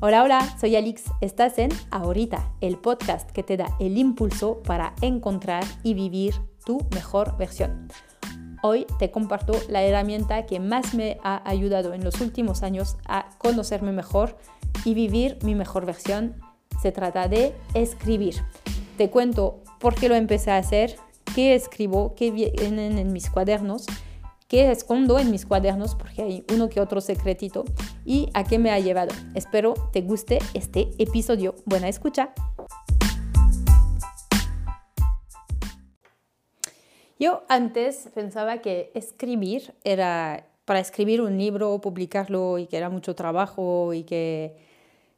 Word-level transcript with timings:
Hola, 0.00 0.22
hola, 0.22 0.56
soy 0.60 0.76
Alix. 0.76 1.06
Estás 1.20 1.58
en 1.58 1.70
Ahorita, 1.90 2.52
el 2.60 2.78
podcast 2.78 3.28
que 3.32 3.42
te 3.42 3.56
da 3.56 3.66
el 3.80 3.98
impulso 3.98 4.62
para 4.62 4.94
encontrar 5.00 5.64
y 5.82 5.94
vivir 5.94 6.36
tu 6.64 6.86
mejor 6.94 7.36
versión. 7.36 7.88
Hoy 8.62 8.86
te 9.00 9.10
comparto 9.10 9.54
la 9.68 9.82
herramienta 9.82 10.46
que 10.46 10.60
más 10.60 10.94
me 10.94 11.18
ha 11.24 11.42
ayudado 11.50 11.94
en 11.94 12.04
los 12.04 12.20
últimos 12.20 12.62
años 12.62 12.96
a 13.08 13.30
conocerme 13.38 13.90
mejor 13.90 14.38
y 14.84 14.94
vivir 14.94 15.36
mi 15.42 15.56
mejor 15.56 15.84
versión. 15.84 16.36
Se 16.80 16.92
trata 16.92 17.26
de 17.26 17.52
escribir. 17.74 18.36
Te 18.98 19.10
cuento 19.10 19.64
por 19.80 19.96
qué 19.96 20.08
lo 20.08 20.14
empecé 20.14 20.52
a 20.52 20.58
hacer, 20.58 20.94
qué 21.34 21.56
escribo, 21.56 22.14
qué 22.14 22.30
vienen 22.30 22.98
en 22.98 23.12
mis 23.12 23.30
cuadernos 23.30 23.86
qué 24.48 24.70
escondo 24.70 25.18
en 25.18 25.30
mis 25.30 25.44
cuadernos 25.44 25.94
porque 25.94 26.22
hay 26.22 26.44
uno 26.54 26.70
que 26.70 26.80
otro 26.80 27.02
secretito 27.02 27.66
y 28.06 28.30
a 28.32 28.44
qué 28.44 28.58
me 28.58 28.70
ha 28.70 28.78
llevado. 28.78 29.14
Espero 29.34 29.74
te 29.92 30.00
guste 30.00 30.38
este 30.54 30.88
episodio. 30.98 31.54
Buena 31.66 31.88
escucha. 31.88 32.32
Yo 37.20 37.42
antes 37.48 38.08
pensaba 38.14 38.58
que 38.58 38.90
escribir 38.94 39.74
era 39.84 40.46
para 40.64 40.80
escribir 40.80 41.20
un 41.20 41.36
libro, 41.36 41.78
publicarlo 41.80 42.58
y 42.58 42.66
que 42.66 42.78
era 42.78 42.88
mucho 42.88 43.14
trabajo 43.14 43.92
y 43.92 44.04
que, 44.04 44.56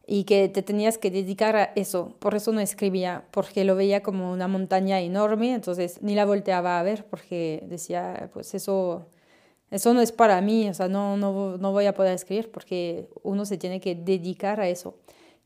y 0.06 0.24
que 0.24 0.48
te 0.48 0.62
tenías 0.62 0.98
que 0.98 1.10
dedicar 1.10 1.56
a 1.56 1.72
eso. 1.76 2.16
Por 2.18 2.34
eso 2.34 2.52
no 2.52 2.60
escribía, 2.60 3.24
porque 3.30 3.64
lo 3.64 3.76
veía 3.76 4.02
como 4.02 4.32
una 4.32 4.48
montaña 4.48 5.00
enorme, 5.00 5.54
entonces 5.54 6.02
ni 6.02 6.14
la 6.14 6.24
volteaba 6.24 6.80
a 6.80 6.82
ver 6.82 7.04
porque 7.04 7.62
decía, 7.68 8.30
pues 8.32 8.54
eso 8.54 9.06
eso 9.70 9.94
no 9.94 10.00
es 10.00 10.12
para 10.12 10.40
mí, 10.40 10.68
o 10.68 10.74
sea, 10.74 10.88
no, 10.88 11.16
no, 11.16 11.56
no 11.56 11.72
voy 11.72 11.86
a 11.86 11.94
poder 11.94 12.14
escribir 12.14 12.50
porque 12.50 13.08
uno 13.22 13.44
se 13.44 13.56
tiene 13.56 13.80
que 13.80 13.94
dedicar 13.94 14.60
a 14.60 14.68
eso. 14.68 14.96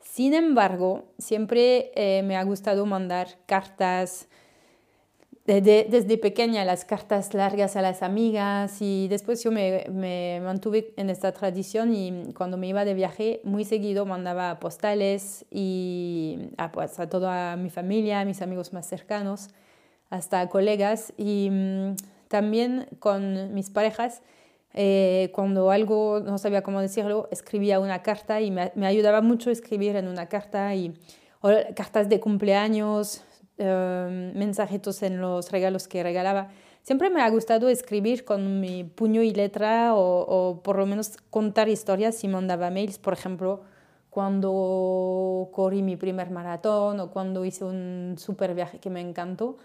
Sin 0.01 0.35
embargo, 0.35 1.05
siempre 1.19 1.91
eh, 1.95 2.23
me 2.23 2.37
ha 2.37 2.45
gustado 2.45 2.87
mandar 2.87 3.29
cartas, 3.47 4.29
desde, 5.47 5.87
desde, 5.91 6.17
pequeña 6.17 6.65
las 6.65 6.87
cartas 6.87 7.35
largas 7.35 7.77
a 7.77 7.83
las 7.83 8.03
amigas 8.03 8.81
y 8.81 9.09
después 9.09 9.43
yo 9.43 9.51
me, 9.51 9.85
me, 9.91 10.41
mantuve 10.43 10.95
en 10.97 11.11
esta 11.11 11.33
tradición 11.33 11.95
y 11.95 12.33
cuando 12.33 12.57
me 12.57 12.67
iba 12.69 12.87
de 12.87 12.95
viaje 12.95 13.41
muy 13.45 13.65
seguido 13.65 14.07
mandaba 14.07 14.59
postales 14.59 15.45
y 15.51 16.39
a, 16.57 16.73
pues, 16.73 16.99
a 16.99 17.09
toda 17.11 17.57
mi 17.57 17.69
familia, 17.69 18.21
a 18.21 18.25
mis 18.25 18.41
amigos 18.41 18.73
más 18.73 18.87
cercanos, 18.87 19.49
hasta 20.09 20.49
colegas 20.49 21.13
mm, 21.19 21.93
también 22.35 22.89
con 22.99 23.55
mis 23.55 23.71
parejas, 23.71 24.21
eh, 24.73 25.31
cuando 25.33 25.71
algo 25.71 26.19
no 26.19 26.37
sabía 26.37 26.65
cómo 26.65 26.81
decirlo, 26.81 27.29
escribía 27.31 27.79
una 27.79 28.03
carta 28.03 28.41
y 28.41 28.51
me, 28.51 28.73
ayudaba 28.85 29.21
mucho 29.21 29.53
escribir 29.53 29.95
en 29.95 30.09
una 30.09 30.27
carta 30.29 30.75
y 30.75 30.93
cartas 31.77 32.09
de 32.09 32.19
cumpleaños, 32.19 33.23
eh, 33.57 34.33
mensajitos 34.35 35.05
en 35.05 35.21
los 35.21 35.53
regalos 35.53 35.87
que 35.87 36.03
regalaba. 36.03 36.49
Siempre 36.83 37.09
me 37.09 37.23
ha 37.23 37.31
gustado 37.31 37.69
escribir 37.69 38.25
con 38.25 38.59
mi 38.59 38.83
puño 38.83 39.23
y 39.23 39.33
letra 39.33 39.95
o, 39.95 40.27
o 40.27 40.61
por 40.61 40.77
lo 40.77 40.87
menos 40.87 41.17
contar 41.31 41.69
historias 41.69 42.25
y 42.25 42.27
mandaba 42.27 42.69
mails, 42.71 42.99
por 42.99 43.13
ejemplo, 43.13 43.61
cuando 44.11 45.51
corrí 45.53 45.83
mi 45.83 45.97
primer 45.97 46.31
maratón 46.33 46.99
o 46.99 47.13
cuando 47.13 47.45
hice 47.45 47.65
un 47.65 48.17
super 48.19 48.57
viaje 48.57 48.81
que 48.81 48.91
me 48.91 49.01
encantó 49.01 49.57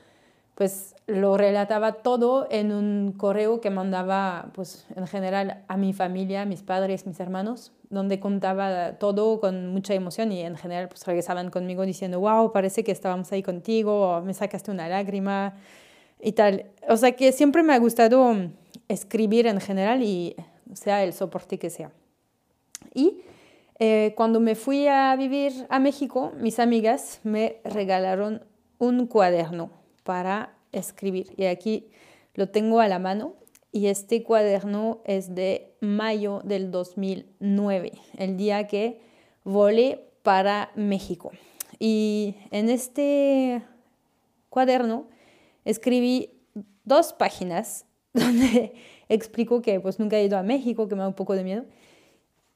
pues 0.60 0.94
lo 1.08 1.38
relataba 1.38 1.94
todo 1.94 2.46
en 2.52 2.74
un 2.74 3.14
correo 3.14 3.62
que 3.62 3.70
mandaba, 3.70 4.52
pues 4.54 4.86
en 4.94 5.08
general 5.08 5.64
a 5.70 5.78
mi 5.78 5.94
familia, 5.94 6.44
mis 6.44 6.64
padres, 6.64 7.08
mis 7.08 7.18
hermanos, 7.22 7.72
donde 7.90 8.20
contaba 8.20 8.98
todo 9.00 9.40
con 9.40 9.70
mucha 9.70 9.94
emoción 9.94 10.34
y 10.34 10.42
en 10.42 10.58
general 10.58 10.89
pues 10.89 11.08
regresaban 11.08 11.50
conmigo 11.50 11.86
diciendo, 11.86 12.20
wow, 12.20 12.52
parece 12.52 12.83
que 12.83 12.92
estábamos 12.92 13.32
ahí 13.32 13.42
contigo, 13.42 14.17
o 14.17 14.22
me 14.22 14.33
sacaste 14.33 14.70
una 14.70 14.89
lágrima 14.89 15.54
y 16.20 16.33
tal. 16.33 16.66
O 16.89 16.98
sea 16.98 17.14
que 17.14 17.32
siempre 17.32 17.64
me 17.64 17.73
ha 17.73 17.80
gustado 17.80 18.36
escribir 18.89 19.48
en 19.48 19.62
general 19.62 20.04
y 20.04 20.36
sea 20.73 21.06
el 21.06 21.14
soporte 21.14 21.58
que 21.58 21.70
sea. 21.70 21.89
Y 22.94 23.22
eh, 23.80 24.14
cuando 24.17 24.42
me 24.42 24.56
fui 24.56 24.88
a 24.88 25.16
vivir 25.16 25.54
a 25.70 25.80
México, 25.80 26.33
mis 26.38 26.60
amigas 26.60 27.22
me 27.23 27.62
regalaron 27.64 28.44
un 28.78 29.08
cuaderno 29.08 29.72
para 30.04 30.58
escribir. 30.72 31.34
Y 31.38 31.46
aquí 31.46 31.88
lo 32.36 32.50
tengo 32.50 32.80
a 32.80 32.88
la 32.88 33.00
mano. 33.00 33.36
Y 33.72 33.88
este 33.88 34.24
cuaderno 34.24 35.02
es 35.06 35.36
de 35.36 35.76
mayo 35.80 36.42
del 36.44 36.72
2009, 36.72 37.92
el 38.18 38.36
día 38.36 38.68
que 38.68 39.00
volé 39.44 40.06
para 40.24 40.72
México. 40.76 41.32
Y 41.78 42.36
en 42.50 42.70
este 42.70 43.62
cuaderno 44.50 45.08
escribí 45.66 46.32
dos 46.84 47.14
páginas 47.14 47.86
donde 48.14 48.74
explico 49.08 49.62
que 49.62 49.80
pues 49.80 50.00
nunca 50.00 50.18
he 50.18 50.26
ido 50.26 50.38
a 50.38 50.44
México, 50.44 50.88
que 50.88 50.96
me 50.96 51.02
da 51.02 51.08
un 51.08 51.14
poco 51.14 51.36
de 51.36 51.44
miedo, 51.44 51.66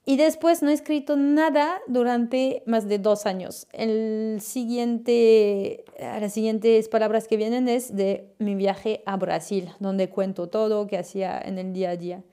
y 0.05 0.17
después 0.17 0.61
no 0.61 0.69
he 0.69 0.73
escrito 0.73 1.15
nada 1.15 1.79
durante 1.87 2.61
más 2.65 2.89
de 2.89 2.99
dos 2.99 3.25
años. 3.25 3.67
El 3.71 4.39
siguiente, 4.41 5.85
las 5.97 6.33
siguientes 6.33 6.89
palabras 6.89 7.27
que 7.27 7.37
vienen 7.37 7.69
es 7.69 7.95
de 7.95 8.27
mi 8.37 8.55
viaje 8.55 9.01
a 9.05 9.15
Brasil, 9.15 9.69
donde 9.79 10.09
cuento 10.09 10.49
todo 10.49 10.87
que 10.87 10.97
hacía 10.97 11.39
en 11.39 11.57
el 11.57 11.71
día 11.71 11.91
a 11.91 11.95
día. 11.95 12.23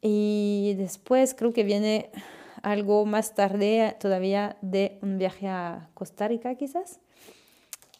Y 0.00 0.76
después 0.78 1.34
creo 1.34 1.52
que 1.52 1.62
viene 1.62 2.10
algo 2.62 3.04
más 3.04 3.34
tarde 3.34 3.94
todavía 4.00 4.56
de 4.62 4.98
un 5.02 5.18
viaje 5.18 5.46
a 5.46 5.90
Costa 5.92 6.26
Rica 6.26 6.54
quizás. 6.54 7.00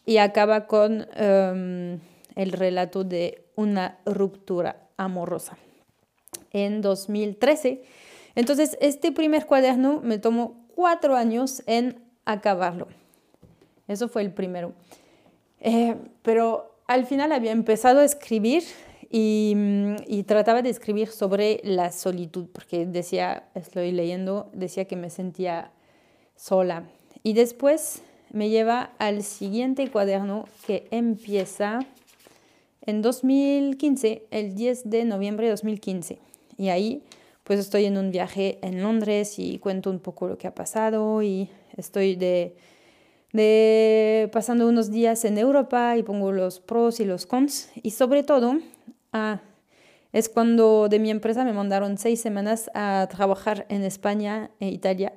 Y 0.03 0.17
acaba 0.17 0.65
con 0.65 1.07
em, 1.15 1.99
el 2.35 2.51
relato 2.53 3.03
de 3.03 3.45
una 3.55 3.99
ruptura 4.05 4.87
amorosa. 4.97 5.59
En 6.51 6.81
2013 6.81 7.83
entonces, 8.39 8.77
este 8.79 9.11
primer 9.11 9.45
cuaderno 9.45 9.99
me 10.01 10.17
tomó 10.17 10.65
cuatro 10.73 11.17
años 11.17 11.61
en 11.67 11.99
acabarlo. 12.23 12.87
Eso 13.89 14.07
fue 14.07 14.21
el 14.21 14.31
primero. 14.31 14.71
Eh, 15.59 15.97
pero 16.21 16.73
al 16.87 17.05
final 17.05 17.33
había 17.33 17.51
empezado 17.51 17.99
a 17.99 18.05
escribir 18.05 18.63
y, 19.09 19.51
mm, 19.57 19.95
y, 20.07 20.23
trataba 20.23 20.61
de 20.61 20.69
escribir 20.69 21.09
sobre 21.09 21.59
la 21.65 21.91
solitud, 21.91 22.47
porque 22.53 22.85
decía, 22.85 23.43
estoy 23.55 23.91
leyendo, 23.91 24.49
decía 24.53 24.85
que 24.85 24.95
me 24.95 25.09
sentía 25.09 25.73
sola. 26.37 26.83
Y 27.23 27.33
después 27.33 28.03
me 28.31 28.47
lleva 28.47 28.91
al 28.99 29.23
siguiente 29.23 29.89
cuaderno 29.89 30.45
que 30.65 30.87
empieza 30.91 31.79
en 32.83 33.01
2015, 33.01 34.27
el 34.31 34.55
10 34.55 34.89
de 34.89 35.03
noviembre 35.03 35.47
de 35.47 35.51
2015. 35.51 36.19
Y 36.57 36.69
ahí 36.69 37.03
pues 37.49 37.59
estoy 37.61 37.85
en 37.85 37.97
un 37.97 38.11
viaje 38.11 38.59
en 38.61 38.83
Londres 38.83 39.39
y 39.39 39.57
cuento 39.57 39.89
un 39.89 39.97
poco 39.97 40.27
lo 40.27 40.37
que 40.37 40.45
ha 40.45 40.53
pasado 40.53 41.23
y 41.23 41.49
estoy 41.75 42.15
de, 42.15 42.53
pasando 44.31 44.69
unos 44.69 44.91
días 44.91 45.25
en 45.25 45.39
Europa 45.39 45.97
y 45.97 46.03
pongo 46.03 46.31
los 46.31 46.59
pros 46.59 46.99
y 46.99 47.05
los 47.05 47.25
cons 47.25 47.71
y 47.81 47.89
sobre 47.89 48.21
todo 48.21 48.59
ah, 49.13 49.41
es 50.13 50.29
cuando 50.29 50.89
de 50.89 50.99
mi 50.99 51.09
empresa 51.09 51.43
me 51.43 51.51
mandaron 51.51 51.97
seis 51.97 52.21
semanas 52.21 52.69
a 52.75 53.07
trabajar 53.09 53.65
en 53.69 53.83
España 53.83 54.51
e 54.59 54.69
Italia. 54.69 55.13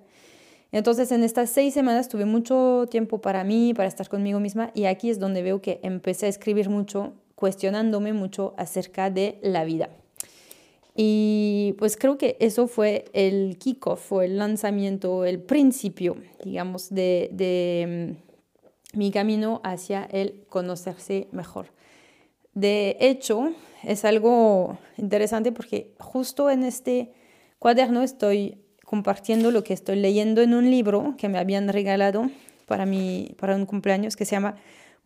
Entonces 0.70 1.12
en 1.12 1.24
estas 1.24 1.50
seis 1.50 1.74
semanas 1.74 2.08
tuve 2.08 2.24
mucho 2.24 2.86
tiempo 2.90 3.20
para 3.20 3.44
mí, 3.44 3.74
para 3.74 3.88
estar 3.88 4.08
conmigo 4.08 4.40
misma 4.40 4.70
y 4.72 4.86
aquí 4.86 5.10
es 5.10 5.18
donde 5.18 5.42
veo 5.42 5.60
que 5.60 5.80
empecé 5.82 6.24
a 6.24 6.30
escribir 6.30 6.70
mucho, 6.70 7.12
cuestionándome 7.34 8.14
mucho 8.14 8.54
acerca 8.56 9.10
de 9.10 9.38
la 9.42 9.64
vida. 9.64 9.90
Y 10.94 11.74
pues 11.78 11.96
creo 11.96 12.18
que 12.18 12.36
eso 12.38 12.66
fue 12.66 13.06
el 13.14 13.56
kickoff, 13.58 14.00
fue 14.08 14.26
el 14.26 14.38
lanzamiento, 14.38 15.24
el 15.24 15.40
principio, 15.40 16.16
digamos, 16.44 16.90
de, 16.90 17.30
de 17.32 18.14
mm, 18.94 18.98
mi 18.98 19.10
camino 19.10 19.60
hacia 19.64 20.04
el 20.04 20.44
conocerse 20.48 21.28
mejor. 21.32 21.68
De 22.54 22.98
hecho, 23.00 23.52
es 23.82 24.04
algo 24.04 24.78
interesante 24.98 25.50
porque 25.52 25.94
justo 25.98 26.50
en 26.50 26.64
este 26.64 27.12
cuaderno 27.58 28.02
estoy 28.02 28.58
compartiendo 28.84 29.50
lo 29.50 29.64
que 29.64 29.72
estoy 29.72 29.96
leyendo 29.96 30.42
en 30.42 30.52
un 30.52 30.70
libro 30.70 31.14
que 31.16 31.30
me 31.30 31.38
habían 31.38 31.68
regalado 31.68 32.30
para, 32.66 32.84
mi, 32.84 33.34
para 33.38 33.56
un 33.56 33.64
cumpleaños 33.64 34.16
que 34.16 34.26
se 34.26 34.32
llama 34.32 34.56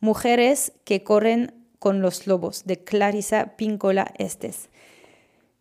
Mujeres 0.00 0.72
que 0.84 1.04
corren 1.04 1.54
con 1.78 2.00
los 2.00 2.26
lobos 2.26 2.64
de 2.64 2.82
Clarisa 2.82 3.56
Pincola 3.56 4.12
Estes. 4.18 4.68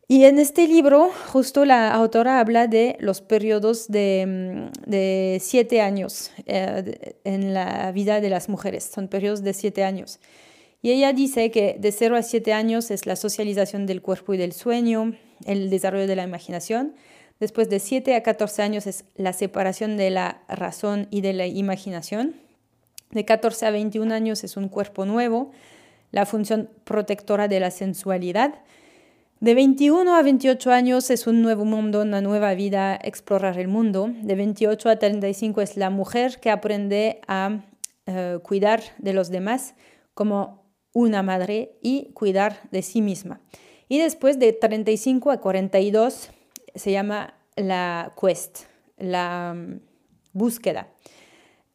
Y 0.07 0.25
en 0.25 0.37
este 0.37 0.67
libro, 0.67 1.09
justo 1.31 1.65
la 1.65 1.91
autora 1.93 2.39
habla 2.39 2.67
de 2.67 2.95
los 2.99 3.21
periodos 3.21 3.87
de, 3.87 4.71
mm, 4.75 4.89
de 4.89 5.39
siete 5.41 5.81
años 5.81 6.31
eh, 6.45 7.15
en 7.23 7.53
la 7.55 7.91
vida 7.91 8.21
de 8.21 8.29
las 8.29 8.47
mujeres. 8.47 8.83
Son 8.83 9.07
periodos 9.07 9.41
de 9.41 9.53
siete 9.53 9.83
años. 9.83 10.19
Y 10.85 10.91
ella 10.91 11.13
dice 11.13 11.49
que 11.49 11.77
de 11.79 11.91
0 11.91 12.15
a 12.15 12.21
7 12.21 12.53
años 12.53 12.91
es 12.91 13.07
la 13.07 13.15
socialización 13.15 13.87
del 13.87 14.03
cuerpo 14.03 14.35
y 14.35 14.37
del 14.37 14.53
sueño, 14.53 15.15
el 15.43 15.71
desarrollo 15.71 16.05
de 16.05 16.15
la 16.15 16.21
imaginación. 16.21 16.93
Después 17.39 17.71
de 17.71 17.79
7 17.79 18.13
a 18.13 18.21
14 18.21 18.61
años 18.61 18.85
es 18.85 19.03
la 19.15 19.33
separación 19.33 19.97
de 19.97 20.11
la 20.11 20.43
razón 20.47 21.07
y 21.09 21.21
de 21.21 21.33
la 21.33 21.47
imaginación. 21.47 22.35
De 23.09 23.25
14 23.25 23.65
a 23.65 23.71
21 23.71 24.13
años 24.13 24.43
es 24.43 24.57
un 24.57 24.69
cuerpo 24.69 25.05
nuevo, 25.05 25.49
la 26.11 26.27
función 26.27 26.69
protectora 26.83 27.47
de 27.47 27.59
la 27.59 27.71
sensualidad. 27.71 28.53
De 29.41 29.53
21 29.53 30.15
a 30.15 30.21
28 30.23 30.71
años 30.71 31.09
es 31.09 31.27
un 31.27 31.41
nuevo 31.41 31.65
mundo, 31.65 32.01
una 32.01 32.21
nueva 32.21 32.53
vida, 32.53 32.97
explorar 33.03 33.59
el 33.59 33.67
mundo. 33.67 34.09
De 34.21 34.33
28 34.33 34.89
a 34.89 34.95
35 34.95 35.61
es 35.61 35.75
la 35.75 35.89
mujer 35.89 36.39
que 36.39 36.49
aprende 36.49 37.19
a 37.27 37.65
eh, 38.05 38.39
cuidar 38.41 38.81
de 38.97 39.11
los 39.11 39.29
demás 39.29 39.75
como 40.13 40.63
una 40.93 41.21
madre 41.21 41.77
y 41.81 42.13
cuidar 42.13 42.61
de 42.71 42.81
sí 42.81 43.01
misma. 43.01 43.41
Y 43.89 43.99
después 43.99 44.39
de 44.39 44.53
35 44.53 45.31
a 45.31 45.41
42 45.41 46.29
se 46.73 46.91
llama 46.91 47.33
la 47.57 48.13
quest, 48.19 48.59
la 48.97 49.53
mm, 49.53 49.81
búsqueda, 50.31 50.87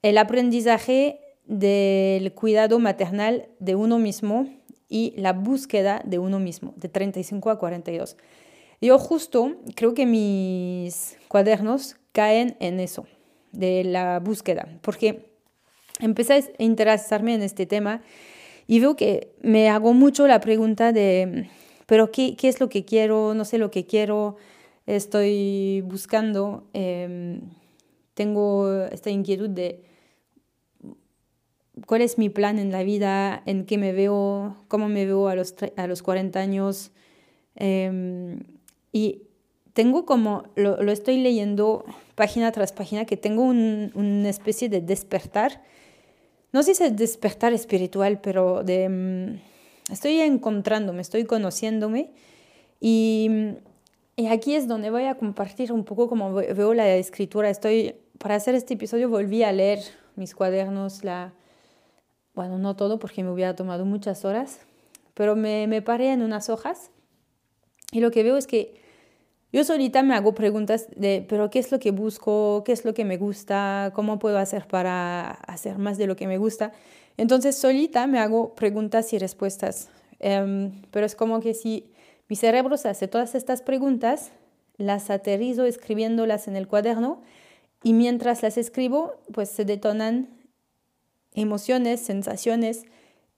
el 0.01 0.17
aprendizaje 0.17 1.21
del 1.45 2.33
cuidado 2.33 2.79
maternal 2.79 3.49
de 3.59 3.75
uno 3.75 3.99
mismo 3.99 4.49
y 4.91 5.15
la 5.17 5.33
búsqueda 5.33 6.03
de 6.05 6.19
uno 6.19 6.39
mismo, 6.39 6.75
de 6.77 6.91
35 6.91 7.49
a 7.49 7.59
42. 7.59 8.17
Yo 8.83 8.99
justo 8.99 9.57
creo 9.77 9.95
que 9.95 10.05
mis 10.05 11.17
cuadernos 11.29 11.97
caen 12.13 12.57
en 12.61 12.81
eso, 12.81 13.07
de 13.53 13.85
la 13.85 14.19
búsqueda, 14.19 14.69
porque 14.83 15.31
empecé 16.01 16.35
a 16.35 16.63
interesarme 16.63 17.35
en 17.35 17.43
este 17.43 17.67
tema 17.67 18.03
y 18.67 18.81
veo 18.81 18.97
que 18.97 19.33
me 19.43 19.69
hago 19.69 19.95
mucho 19.95 20.27
la 20.27 20.41
pregunta 20.41 20.93
de, 20.93 21.49
pero 21.87 22.11
¿qué, 22.11 22.37
qué 22.37 22.49
es 22.49 22.61
lo 22.61 22.69
que 22.69 22.85
quiero? 22.85 23.35
No 23.35 23.45
sé 23.45 23.59
lo 23.59 23.71
que 23.71 23.87
quiero, 23.87 24.37
estoy 24.87 25.83
buscando, 25.83 26.69
em, 26.73 27.43
tengo 28.15 28.85
esta 28.87 29.11
inquietud 29.11 29.51
de 29.51 29.83
cuál 31.87 32.03
es 32.03 32.19
mi 32.19 32.29
plan 32.29 32.59
en 32.59 32.73
la 32.73 32.83
vida, 32.83 33.43
en 33.47 33.65
qué 33.65 33.79
me 33.79 33.93
veo, 33.93 34.57
cómo 34.69 34.89
me 34.89 35.07
veo 35.07 35.29
a 35.29 35.35
los, 35.35 35.55
a 35.77 35.87
los 35.87 36.03
40 36.03 36.39
años. 36.39 36.93
Em, 37.57 38.41
y 38.93 39.23
tengo 39.73 40.05
como, 40.05 40.45
lo, 40.57 40.83
lo, 40.83 40.93
estoy 40.93 41.19
leyendo 41.19 41.85
página 42.15 42.53
tras 42.53 42.73
página, 42.73 43.05
que 43.05 43.17
tengo 43.17 43.43
un, 43.43 43.93
una 43.95 44.29
especie 44.29 44.69
de 44.69 44.81
despertar. 44.81 45.63
No 46.53 46.63
sé 46.63 46.75
si 46.75 46.85
es 46.85 46.97
despertar 46.97 47.53
espiritual, 47.53 48.21
pero 48.21 48.65
de, 48.65 48.85
em, 48.85 49.41
estoy 49.91 50.21
encontrándome, 50.21 51.03
estoy 51.03 51.25
conociéndome. 51.25 52.11
Y, 52.81 53.31
y 54.17 54.27
aquí 54.27 54.55
es 54.55 54.67
donde 54.67 54.91
voy 54.91 55.05
a 55.05 55.15
compartir 55.15 55.73
un 55.73 55.85
poco 55.85 56.09
cómo 56.09 56.35
veo 56.35 56.75
la 56.75 56.97
escritura. 56.97 57.49
Estoy, 57.51 57.95
para 58.19 58.35
hacer 58.35 58.55
este 58.55 58.75
episodio 58.75 59.09
volví 59.09 59.43
a 59.45 59.53
leer 59.53 59.81
mis 60.17 60.35
cuadernos, 60.35 61.05
la, 61.05 61.33
bueno, 62.35 62.59
no 62.59 62.77
todo 62.77 62.99
porque 62.99 63.23
me 63.23 63.31
hubiera 63.31 63.57
tomado 63.57 63.85
muchas 63.85 64.25
horas, 64.25 64.61
pero 65.15 65.37
me, 65.37 65.83
paré 65.83 66.13
en 66.13 66.23
unas 66.23 66.49
hojas 66.49 66.91
y 67.93 68.01
lo 68.01 68.11
que 68.11 68.23
veo 68.23 68.37
es 68.37 68.47
que 68.47 68.81
yo 69.53 69.65
solita 69.65 70.03
me 70.03 70.15
hago 70.15 70.35
preguntas 70.35 70.87
de, 70.97 71.27
pero 71.29 71.51
¿qué 71.51 71.59
es 71.59 71.73
lo 71.73 71.81
que 71.81 71.91
busco? 71.91 72.63
¿Qué 72.65 72.73
es 72.73 72.85
lo 72.85 72.95
que 72.95 73.05
me 73.05 73.17
gusta? 73.17 73.91
¿Cómo 73.95 74.21
puedo 74.21 74.39
hacer 74.39 74.69
para 74.69 75.31
hacer 75.31 75.79
más 75.79 75.99
de 75.99 76.07
lo 76.07 76.15
que 76.15 76.29
me 76.29 76.39
gusta? 76.39 76.73
Entonces 77.17 77.57
solita 77.57 78.07
me 78.07 78.21
hago 78.21 78.55
preguntas 78.55 79.13
y 79.13 79.19
respuestas. 79.19 79.91
Em, 80.21 80.83
pero 80.93 81.05
es 81.05 81.17
como 81.17 81.41
que 81.41 81.55
si 81.55 81.91
mi 82.29 82.37
cerebro 82.37 82.77
se 82.77 82.89
hace 82.89 83.09
todas 83.09 83.35
estas 83.35 83.61
preguntas, 83.61 84.31
las 84.77 85.11
aterrizo 85.11 85.65
escribiéndolas 85.65 86.47
en 86.47 86.57
el 86.57 86.69
cuaderno 86.69 87.21
y 87.83 87.93
mientras 87.93 88.43
las 88.43 88.57
escribo, 88.57 89.15
pues 89.33 89.49
se 89.49 89.65
detonan 89.65 90.29
emociones, 91.35 92.01
sensaciones 92.01 92.83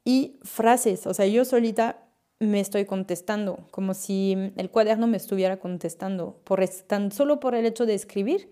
y 0.04 0.38
frases. 0.42 1.06
O 1.06 1.14
sea, 1.14 1.26
yo 1.26 1.44
solita 1.44 2.02
me 2.38 2.60
estoy 2.60 2.86
contestando, 2.86 3.66
como 3.70 3.94
si 3.94 4.52
el 4.56 4.70
cuaderno 4.70 5.06
me 5.06 5.16
estuviera 5.16 5.58
contestando, 5.58 6.40
por, 6.44 6.66
tan 6.86 7.12
solo 7.12 7.38
por 7.38 7.54
el 7.54 7.66
hecho 7.66 7.86
de 7.86 7.94
escribir, 7.94 8.50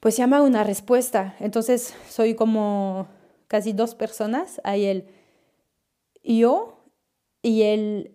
pues 0.00 0.16
llama 0.16 0.42
una 0.42 0.64
respuesta. 0.64 1.36
Entonces 1.40 1.94
soy 2.08 2.34
como 2.34 3.06
casi 3.48 3.72
dos 3.72 3.94
personas. 3.94 4.60
Hay 4.64 4.86
el 4.86 5.06
yo 6.24 6.84
y 7.42 7.62
el 7.62 8.12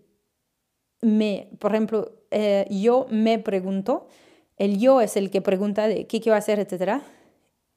me. 1.02 1.50
Por 1.60 1.72
ejemplo, 1.72 2.12
eh, 2.32 2.68
yo 2.70 3.08
me 3.10 3.40
pregunto, 3.40 4.08
el 4.58 4.78
yo 4.78 5.02
es 5.02 5.18
el 5.18 5.32
que 5.32 5.42
pregunta 5.42 5.88
de 5.88 6.06
qué 6.06 6.22
quiero 6.22 6.38
hacer, 6.38 6.60
etc. 6.60 7.02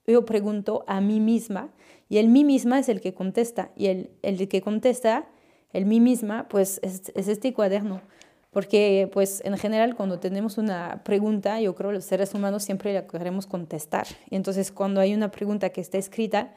Yo 0.07 0.25
pregunto 0.25 0.85
a 0.87 1.01
mí 1.01 1.21
misma 1.21 1.71
y 2.09 2.19
el 2.19 2.29
mí 2.29 2.45
misma 2.45 2.79
es 2.79 2.89
el 2.89 3.01
que 3.01 3.15
contesta. 3.15 3.71
Y 3.77 3.87
el, 3.87 4.11
el 4.23 4.49
que 4.49 4.61
contesta, 4.61 5.27
el 5.73 5.87
mí 5.87 6.01
misma, 6.01 6.47
pues 6.49 6.79
es, 6.83 7.11
es, 7.15 7.29
este 7.29 7.53
cuaderno. 7.53 8.03
Porque, 8.51 9.11
pues, 9.13 9.43
en 9.45 9.57
general, 9.59 9.97
cuando 9.97 10.21
tenemos 10.21 10.59
una 10.59 11.03
pregunta, 11.05 11.61
yo 11.61 11.75
creo 11.75 11.91
los 11.91 12.05
seres 12.05 12.35
humanos 12.35 12.63
siempre 12.63 12.95
la 12.95 13.07
queremos 13.07 13.47
contestar. 13.47 14.07
Y 14.31 14.37
entonces, 14.37 14.71
cuando 14.71 15.01
hay 15.01 15.13
una 15.15 15.31
pregunta 15.33 15.71
que 15.71 15.81
está 15.81 15.99
escrita, 15.99 16.55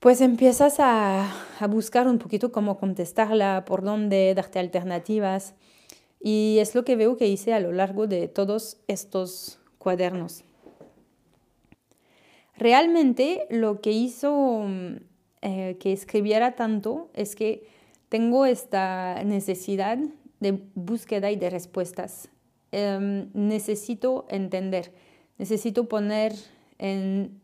pues 0.00 0.20
empiezas 0.20 0.80
a, 0.80 1.32
a 1.60 1.66
buscar 1.66 2.08
un 2.08 2.18
poquito 2.18 2.52
cómo 2.52 2.78
contestarla, 2.78 3.64
por 3.64 3.82
dónde, 3.82 4.34
darte 4.34 4.58
alternativas. 4.58 5.54
Y 6.20 6.58
es 6.60 6.74
lo 6.74 6.84
que 6.84 6.96
veo 6.96 7.16
que 7.16 7.28
hice 7.28 7.54
a 7.54 7.60
lo 7.60 7.72
largo 7.72 8.06
de 8.06 8.28
todos 8.28 8.78
estos 8.86 9.60
cuadernos. 9.78 10.44
Realmente 12.62 13.48
lo 13.50 13.80
que 13.80 13.90
hizo 13.90 14.62
mm, 14.68 14.96
eh, 15.42 15.76
que 15.80 15.92
escribiera 15.92 16.54
tanto 16.54 17.10
es 17.12 17.34
que 17.34 17.66
tengo 18.08 18.46
esta 18.46 19.20
necesidad 19.24 19.98
de 20.38 20.62
búsqueda 20.76 21.32
y 21.32 21.36
de 21.36 21.50
respuestas. 21.50 22.28
Em, 22.70 23.30
necesito 23.34 24.26
entender, 24.28 24.92
necesito 25.38 25.88
poner 25.88 26.34
en 26.78 27.40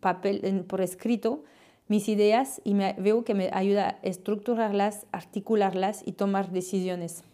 papel, 0.00 0.64
por 0.66 0.80
escrito, 0.80 1.44
mis 1.88 2.08
ideas 2.08 2.62
y 2.64 2.72
veo 2.72 3.24
que 3.24 3.34
me 3.34 3.50
ayuda 3.52 3.88
a 3.88 3.98
estructurarlas, 4.00 5.04
articularlas 5.12 6.00
y 6.06 6.12
tomar 6.12 6.50
decisiones. 6.50 7.24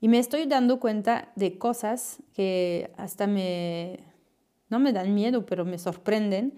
Y 0.00 0.06
me 0.06 0.20
estoy 0.20 0.46
dando 0.46 0.78
cuenta 0.78 1.32
de 1.34 1.58
cosas 1.58 2.18
que 2.32 2.92
hasta 2.96 3.26
me, 3.26 3.98
no 4.68 4.78
me 4.78 4.92
dan 4.92 5.14
miedo, 5.14 5.46
pero 5.46 5.64
me 5.64 5.78
sorprenden, 5.78 6.54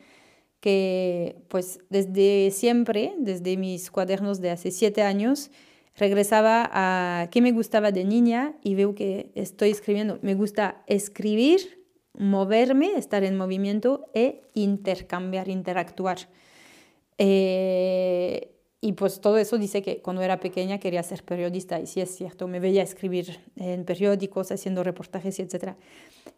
que 0.60 1.36
pues 1.48 1.80
desde 1.88 2.50
siempre, 2.50 3.14
desde 3.18 3.56
mis 3.56 3.90
cuadernos 3.90 4.40
de 4.40 4.50
hace 4.50 4.70
siete 4.70 5.02
años, 5.02 5.50
regresaba 5.96 6.68
a 6.72 7.28
qué 7.30 7.42
me 7.42 7.52
gustaba 7.52 7.92
de 7.92 8.04
niña 8.04 8.54
y 8.62 8.74
veo 8.74 8.94
que 8.94 9.30
estoy 9.34 9.70
escribiendo. 9.70 10.18
Me 10.22 10.34
gusta 10.34 10.82
escribir, 10.86 11.84
moverme, 12.14 12.92
estar 12.96 13.24
en 13.24 13.36
movimiento 13.36 14.10
e 14.14 14.42
intercambiar, 14.54 15.48
interactuar. 15.48 16.18
Eh, 17.18 18.54
y 18.80 18.92
pues 18.92 19.20
todo 19.20 19.38
eso 19.38 19.58
dice 19.58 19.82
que 19.82 20.00
cuando 20.00 20.22
era 20.22 20.38
pequeña 20.38 20.78
quería 20.78 21.02
ser 21.02 21.24
periodista 21.24 21.80
y 21.80 21.86
sí 21.86 22.00
es 22.00 22.14
cierto, 22.14 22.46
me 22.46 22.60
veía 22.60 22.82
escribir 22.82 23.40
en 23.56 23.84
periódicos, 23.84 24.52
haciendo 24.52 24.84
reportajes, 24.84 25.40
etc. 25.40 25.74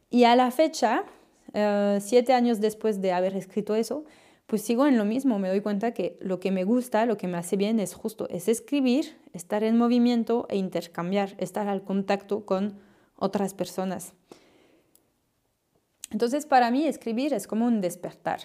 Y 0.09 0.25
a 0.25 0.35
la 0.37 0.51
fecha, 0.51 1.05
eh, 1.53 1.99
siete 2.01 2.33
años 2.33 2.61
después 2.61 3.01
de 3.01 3.13
haber 3.13 3.37
escrito 3.37 3.75
eso, 3.75 4.05
pues 4.47 4.63
sigo 4.63 4.87
en 4.87 4.99
lo 4.99 5.05
mismo, 5.05 5.39
me 5.39 5.49
doy 5.49 5.61
cuenta 5.61 5.93
que 5.93 6.19
lo 6.21 6.41
que 6.41 6.51
me 6.51 6.65
gusta, 6.65 7.07
lo 7.07 7.17
que 7.17 7.29
me 7.29 7.39
hace 7.39 7.57
bien 7.57 7.79
es 7.79 7.95
justo, 7.95 8.29
es 8.31 8.49
escribir, 8.49 9.17
estar 9.33 9.63
en 9.63 9.79
movimiento 9.79 10.47
e 10.49 10.57
intercambiar, 10.57 11.35
estar 11.39 11.69
al 11.69 11.85
contacto 11.85 12.45
con 12.45 12.81
otras 13.15 13.55
personas. 13.55 14.13
Entonces, 16.11 16.47
para 16.47 16.71
mí, 16.73 16.87
escribir 16.87 17.33
es 17.33 17.47
como 17.47 17.67
un 17.67 17.81
despertar. 17.81 18.41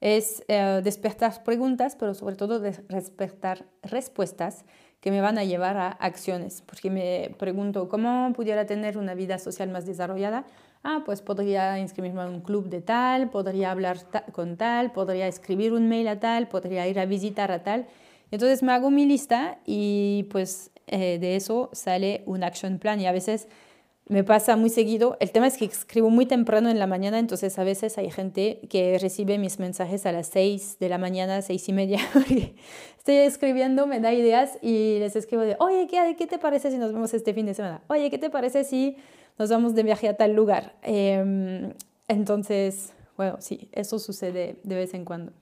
Es 0.00 0.44
eh, 0.48 0.82
despertar 0.84 1.42
preguntas, 1.42 1.96
pero 1.96 2.12
sobre 2.14 2.36
todo 2.36 2.60
despertar 2.60 3.64
respuestas 3.82 4.64
que 5.00 5.10
me 5.10 5.20
van 5.20 5.38
a 5.38 5.44
llevar 5.44 5.76
a 5.76 5.88
acciones. 5.88 6.62
Porque 6.62 6.90
me 6.90 7.34
pregunto, 7.38 7.88
¿cómo 7.88 8.32
pudiera 8.34 8.66
tener 8.66 8.98
una 8.98 9.14
vida 9.14 9.38
social 9.38 9.68
más 9.70 9.86
desarrollada? 9.86 10.44
ah, 10.82 11.02
pues 11.04 11.22
podría 11.22 11.78
inscribirme 11.78 12.22
en 12.22 12.28
un 12.28 12.40
club 12.40 12.68
de 12.68 12.80
tal, 12.80 13.30
podría 13.30 13.70
hablar 13.70 13.98
con 14.32 14.56
tal, 14.56 14.92
podría 14.92 15.26
escribir 15.26 15.72
un 15.72 15.88
mail 15.88 16.08
a 16.08 16.20
tal, 16.20 16.48
podría 16.48 16.86
ir 16.86 16.98
a 16.98 17.06
visitar 17.06 17.50
a 17.52 17.62
tal. 17.62 17.86
Entonces 18.30 18.62
me 18.62 18.72
hago 18.72 18.90
mi 18.90 19.06
lista 19.06 19.58
y 19.64 20.26
pues 20.30 20.70
eh, 20.86 21.18
de 21.18 21.36
eso 21.36 21.70
sale 21.72 22.22
un 22.26 22.44
action 22.44 22.78
plan 22.78 23.00
y 23.00 23.06
a 23.06 23.12
veces 23.12 23.48
me 24.08 24.24
pasa 24.24 24.56
muy 24.56 24.70
seguido. 24.70 25.16
El 25.20 25.30
tema 25.30 25.46
es 25.46 25.56
que 25.58 25.66
escribo 25.66 26.08
muy 26.10 26.26
temprano 26.26 26.70
en 26.70 26.78
la 26.78 26.86
mañana, 26.86 27.18
entonces 27.18 27.58
a 27.58 27.64
veces 27.64 27.98
hay 27.98 28.10
gente 28.10 28.60
que 28.70 28.98
recibe 28.98 29.38
mis 29.38 29.58
mensajes 29.58 30.06
a 30.06 30.12
las 30.12 30.28
6 30.28 30.78
de 30.80 30.88
la 30.88 30.98
mañana, 30.98 31.42
seis 31.42 31.68
y 31.68 31.72
media. 31.72 32.00
Estoy 32.98 33.16
escribiendo, 33.16 33.86
me 33.86 34.00
da 34.00 34.12
ideas 34.12 34.58
y 34.62 34.98
les 34.98 35.14
escribo 35.14 35.42
de, 35.42 35.56
oye, 35.60 35.86
¿qué, 35.88 36.16
¿qué 36.18 36.26
te 36.26 36.38
parece 36.38 36.70
si 36.70 36.78
nos 36.78 36.92
vemos 36.92 37.12
este 37.12 37.34
fin 37.34 37.46
de 37.46 37.54
semana? 37.54 37.82
Oye, 37.88 38.10
¿qué 38.10 38.18
te 38.18 38.30
parece 38.30 38.64
si 38.64 38.96
nos 39.38 39.50
vamos 39.50 39.74
de 39.74 39.82
viaje 39.82 40.08
a 40.08 40.16
tal 40.16 40.32
lugar? 40.34 40.74
Em, 40.82 41.74
entonces, 42.08 42.92
bueno, 43.16 43.36
sí, 43.40 43.68
eso 43.72 43.98
sucede 43.98 44.56
de 44.62 44.74
vez 44.74 44.94
en 44.94 45.04
cuando. 45.04 45.32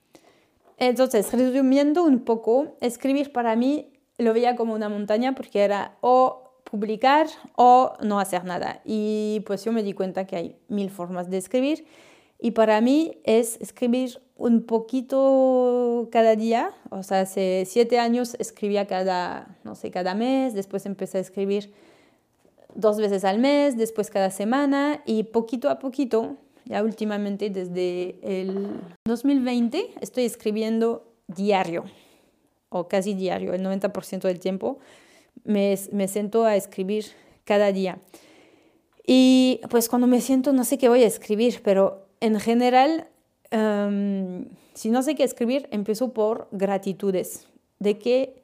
Entonces, 0.77 1.31
resumiendo 1.33 2.03
un 2.03 2.19
poco, 2.19 2.75
escribir 2.81 3.31
para 3.31 3.55
mí 3.55 3.93
lo 4.17 4.33
veía 4.33 4.55
como 4.55 4.73
una 4.73 4.89
montaña 4.89 5.35
porque 5.35 5.61
era 5.61 5.95
o 6.01 6.46
publicar 6.69 7.27
o 7.55 7.93
no 8.01 8.19
hacer 8.19 8.43
nada. 8.43 8.81
Y 8.85 9.43
pues 9.45 9.63
yo 9.63 9.71
me 9.71 9.83
di 9.83 9.93
cuenta 9.93 10.25
que 10.27 10.35
hay 10.35 10.55
mil 10.67 10.89
formas 10.89 11.29
de 11.29 11.37
escribir 11.37 11.85
y 12.39 12.51
para 12.51 12.81
mí 12.81 13.17
es 13.23 13.59
escribir 13.61 14.21
un 14.35 14.63
poquito 14.63 16.09
cada 16.11 16.35
día. 16.35 16.71
O 16.89 17.03
sea, 17.03 17.21
hace 17.21 17.63
siete 17.65 17.99
años 17.99 18.35
escribía 18.39 18.85
cada, 18.85 19.57
no 19.63 19.75
sé, 19.75 19.91
cada 19.91 20.13
mes, 20.13 20.53
después 20.53 20.85
empecé 20.85 21.17
a 21.17 21.21
escribir 21.21 21.73
dos 22.75 22.97
veces 22.97 23.23
al 23.23 23.39
mes, 23.39 23.77
después 23.77 24.11
cada 24.11 24.29
semana 24.29 25.01
y 25.05 25.23
poquito 25.23 25.69
a 25.69 25.79
poquito, 25.79 26.35
ya 26.65 26.83
últimamente 26.83 27.49
desde 27.49 28.19
el 28.21 28.81
2020 29.05 29.95
estoy 30.01 30.25
escribiendo 30.25 31.07
diario 31.27 31.85
o 32.69 32.87
casi 32.87 33.13
diario, 33.13 33.53
el 33.53 33.63
90% 33.63 34.21
del 34.21 34.39
tiempo 34.39 34.77
me, 35.43 35.77
me 35.91 36.07
siento 36.07 36.45
a 36.45 36.55
escribir 36.55 37.05
cada 37.45 37.71
día. 37.71 37.99
Y 39.05 39.61
pues 39.69 39.87
cuando 39.87 40.05
me 40.05 40.19
siento 40.19 40.51
no 40.51 40.65
sé 40.65 40.77
qué 40.77 40.89
voy 40.89 41.03
a 41.03 41.07
escribir, 41.07 41.61
pero 41.63 42.07
en 42.19 42.39
general, 42.39 43.07
em, 43.51 44.45
si 44.73 44.89
no 44.89 45.01
sé 45.01 45.15
qué 45.15 45.23
escribir, 45.23 45.67
empiezo 45.71 46.13
por 46.13 46.49
gratitudes. 46.51 47.47
¿De 47.79 47.97
qué 47.97 48.41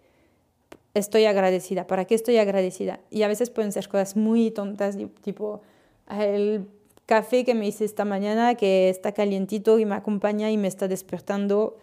estoy 0.93 1.25
agradecida? 1.25 1.85
¿Para 1.85 2.05
qué 2.05 2.15
estoy 2.15 2.37
agradecida? 2.37 3.01
Y 3.09 3.23
a 3.23 3.27
veces 3.27 3.49
pueden 3.49 3.71
ser 3.71 3.89
cosas 3.89 4.15
muy 4.15 4.51
tontas, 4.51 4.97
tipo 5.21 5.61
el 6.09 6.67
café 7.05 7.43
que 7.43 7.55
me 7.55 7.67
hice 7.67 7.83
esta 7.85 8.05
mañana, 8.05 8.55
que 8.55 8.89
está 8.89 9.11
calientito 9.11 9.79
y 9.79 9.85
me 9.85 9.95
acompaña 9.95 10.49
y 10.49 10.57
me 10.57 10.67
está 10.67 10.87
despertando 10.87 11.77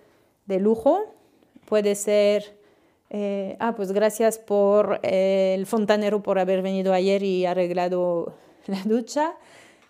de 0.46 0.58
lujo. 0.58 1.00
Puede 1.66 1.94
ser 1.94 2.59
eh, 3.10 3.56
ah, 3.58 3.74
pues 3.74 3.90
gracias 3.90 4.38
por 4.38 5.00
eh, 5.02 5.54
el 5.58 5.66
fontanero 5.66 6.22
por 6.22 6.38
haber 6.38 6.62
venido 6.62 6.92
ayer 6.92 7.22
y 7.24 7.44
arreglado 7.44 8.34
la 8.66 8.82
ducha. 8.84 9.34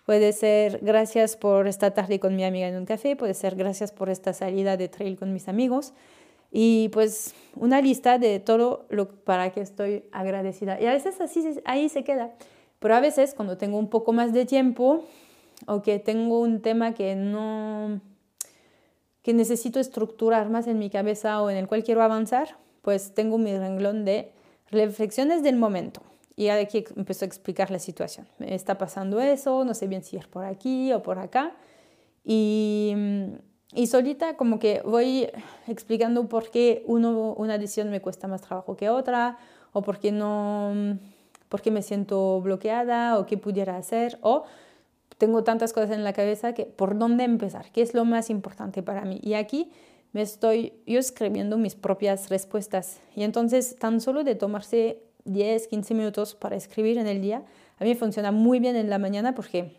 Puede 0.05 0.33
ser 0.33 0.79
gracias 0.81 1.37
por 1.37 1.67
esta 1.67 1.91
tarde 1.93 2.19
con 2.19 2.35
mi 2.35 2.43
amiga 2.43 2.67
en 2.67 2.75
un 2.75 2.85
café, 2.85 3.15
puede 3.15 3.35
ser 3.35 3.55
gracias 3.55 3.91
por 3.91 4.09
esta 4.09 4.33
salida 4.33 4.75
de 4.75 4.89
trail 4.89 5.17
con 5.17 5.31
mis 5.31 5.47
amigos. 5.47 5.93
Y 6.51 6.89
pues 6.89 7.33
una 7.55 7.79
lista 7.79 8.17
de 8.17 8.39
todo 8.39 8.85
lo 8.89 9.07
para 9.23 9.51
que 9.51 9.61
estoy 9.61 10.03
agradecida. 10.11 10.81
Y 10.81 10.85
a 10.87 10.91
veces 10.91 11.21
así 11.21 11.61
ahí 11.63 11.87
se 11.87 12.03
queda. 12.03 12.33
Pero 12.79 12.95
a 12.95 12.99
veces 12.99 13.35
cuando 13.35 13.57
tengo 13.57 13.77
un 13.77 13.89
poco 13.89 14.11
más 14.11 14.33
de 14.33 14.45
tiempo 14.45 15.05
o 15.67 15.81
que 15.83 15.99
tengo 15.99 16.39
un 16.39 16.61
tema 16.61 16.93
que 16.93 17.15
no 17.15 18.01
que 19.21 19.33
necesito 19.33 19.79
estructurar 19.79 20.49
más 20.49 20.65
en 20.67 20.79
mi 20.79 20.89
cabeza 20.89 21.41
o 21.43 21.49
en 21.51 21.57
el 21.57 21.67
cual 21.67 21.83
quiero 21.83 22.01
avanzar, 22.01 22.57
pues 22.81 23.13
tengo 23.13 23.37
mi 23.37 23.57
renglón 23.57 24.05
de 24.05 24.31
reflexiones 24.69 25.43
del 25.43 25.57
momento. 25.57 26.01
Y 26.35 26.47
aquí 26.47 26.85
empezó 26.95 27.25
a 27.25 27.27
explicar 27.27 27.69
la 27.71 27.79
situación. 27.79 28.27
Me 28.39 28.55
está 28.55 28.77
pasando 28.77 29.19
eso, 29.21 29.63
no 29.63 29.73
sé 29.73 29.87
bien 29.87 30.03
si 30.03 30.17
es 30.17 30.27
por 30.27 30.45
aquí 30.45 30.91
o 30.93 31.03
por 31.03 31.19
acá. 31.19 31.53
Y, 32.23 32.95
y 33.73 33.87
solita 33.87 34.37
como 34.37 34.57
que 34.57 34.81
voy 34.83 35.27
explicando 35.67 36.27
por 36.27 36.49
qué 36.49 36.83
una 36.87 37.57
decisión 37.57 37.91
me 37.91 38.01
cuesta 38.01 38.27
más 38.27 38.41
trabajo 38.41 38.75
que 38.75 38.89
otra, 38.89 39.37
o 39.73 39.81
por 39.81 39.99
qué 39.99 40.11
no, 40.11 40.97
por 41.49 41.61
qué 41.61 41.71
me 41.71 41.81
siento 41.81 42.41
bloqueada, 42.41 43.19
o 43.19 43.25
qué 43.25 43.37
pudiera 43.37 43.77
hacer, 43.77 44.17
o 44.21 44.43
tengo 45.17 45.43
tantas 45.43 45.73
cosas 45.73 45.91
en 45.91 46.03
la 46.03 46.13
cabeza 46.13 46.53
que 46.53 46.65
por 46.65 46.97
dónde 46.97 47.23
empezar, 47.23 47.71
qué 47.71 47.81
es 47.81 47.93
lo 47.93 48.05
más 48.05 48.29
importante 48.29 48.81
para 48.81 49.05
mí. 49.05 49.19
Y 49.21 49.35
aquí 49.35 49.71
me 50.13 50.21
estoy 50.21 50.73
yo 50.85 50.99
escribiendo 50.99 51.57
mis 51.57 51.75
propias 51.75 52.29
respuestas. 52.29 52.99
Y 53.15 53.23
entonces, 53.23 53.75
tan 53.77 54.01
solo 54.01 54.23
de 54.23 54.35
tomarse 54.35 55.03
10, 55.25 55.67
15 55.67 55.93
minutos 55.93 56.35
para 56.35 56.55
escribir 56.55 56.97
en 56.97 57.07
el 57.07 57.21
día, 57.21 57.43
a 57.77 57.83
mí 57.83 57.95
funciona 57.95 58.31
muy 58.31 58.59
bien 58.59 58.75
en 58.75 58.89
la 58.89 58.99
mañana 58.99 59.33
porque 59.33 59.77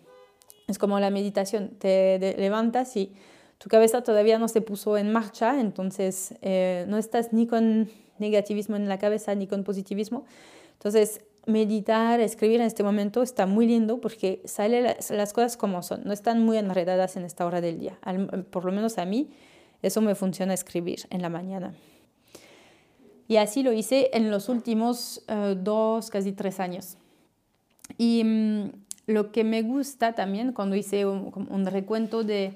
es 0.69 0.79
como 0.79 0.99
la 1.01 1.11
meditación. 1.11 1.71
Te 1.79 2.35
levantas 2.39 2.97
y 2.97 3.12
tu 3.59 3.69
cabeza 3.69 4.03
todavía 4.03 4.39
no 4.39 4.49
se 4.49 4.61
puso 4.61 4.97
en 4.97 5.12
marcha, 5.12 5.61
entonces 5.61 6.35
eh, 6.43 6.85
no 6.89 6.99
estás 6.99 7.33
ni 7.33 7.47
con 7.47 7.91
negativismo 8.19 8.77
en 8.77 8.89
la 8.89 8.99
cabeza 8.99 9.35
ni 9.35 9.47
con 9.47 9.65
positivismo. 9.65 10.25
Entonces, 10.73 11.21
meditar, 11.47 12.21
escribir 12.21 12.61
en 12.61 12.67
este 12.67 12.83
momento 12.83 13.23
está 13.23 13.47
muy 13.47 13.67
lindo 13.67 14.01
porque 14.01 14.43
salen 14.45 14.85
las, 14.85 15.33
cosas 15.33 15.57
como 15.57 15.83
son, 15.83 16.03
no 16.05 16.12
están 16.12 16.43
muy 16.45 16.57
enredadas 16.57 17.17
en 17.17 17.25
esta 17.25 17.47
hora 17.47 17.61
del 17.61 17.79
día, 17.79 17.99
por 18.51 18.65
lo 18.65 18.73
menos 18.73 18.99
a 18.99 19.05
mí 19.05 19.31
eso 19.83 20.01
me 20.01 20.15
funciona 20.15 20.55
escribir 20.55 21.01
en 21.11 21.23
la 21.23 21.29
mañana. 21.29 21.75
Y 23.29 23.37
así 23.37 23.62
lo 23.62 23.73
hice 23.73 24.11
en 24.12 24.31
los 24.31 24.49
últimos 24.49 25.25
eh, 25.29 25.57
dos, 25.59 26.11
casi 26.11 26.33
tres 26.33 26.61
años. 26.61 26.97
Y 27.99 28.23
mm, 28.25 28.73
lo 29.07 29.33
que 29.33 29.45
me 29.45 29.62
gusta 29.62 30.15
también 30.15 30.53
cuando 30.53 30.77
hice 30.77 31.07
un, 31.07 31.67
recuento 31.67 32.25
de, 32.25 32.55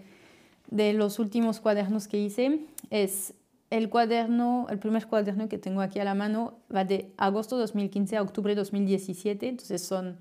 de, 0.70 0.92
los 0.92 1.18
últimos 1.18 1.60
cuadernos 1.60 2.08
que 2.08 2.18
hice 2.18 2.60
es 2.90 3.34
el 3.70 3.88
cuaderno, 3.88 4.66
el 4.70 4.78
primer 4.78 5.06
cuaderno 5.06 5.48
que 5.48 5.58
tengo 5.58 5.80
aquí 5.80 5.98
a 5.98 6.04
la 6.04 6.14
mano 6.14 6.58
va 6.74 6.84
de 6.84 7.12
agosto 7.16 7.56
2015 7.56 8.16
a 8.16 8.22
octubre 8.22 8.54
2017, 8.54 9.48
entonces 9.48 9.82
son 9.82 10.18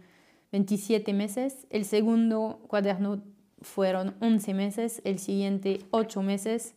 27 0.51 1.13
meses. 1.13 1.67
El 1.69 1.85
segundo 1.85 2.61
cuaderno 2.67 3.21
fueron 3.61 4.15
11 4.21 4.53
meses, 4.53 5.01
el 5.03 5.19
siguiente 5.19 5.81
8 5.91 6.21
meses 6.21 6.75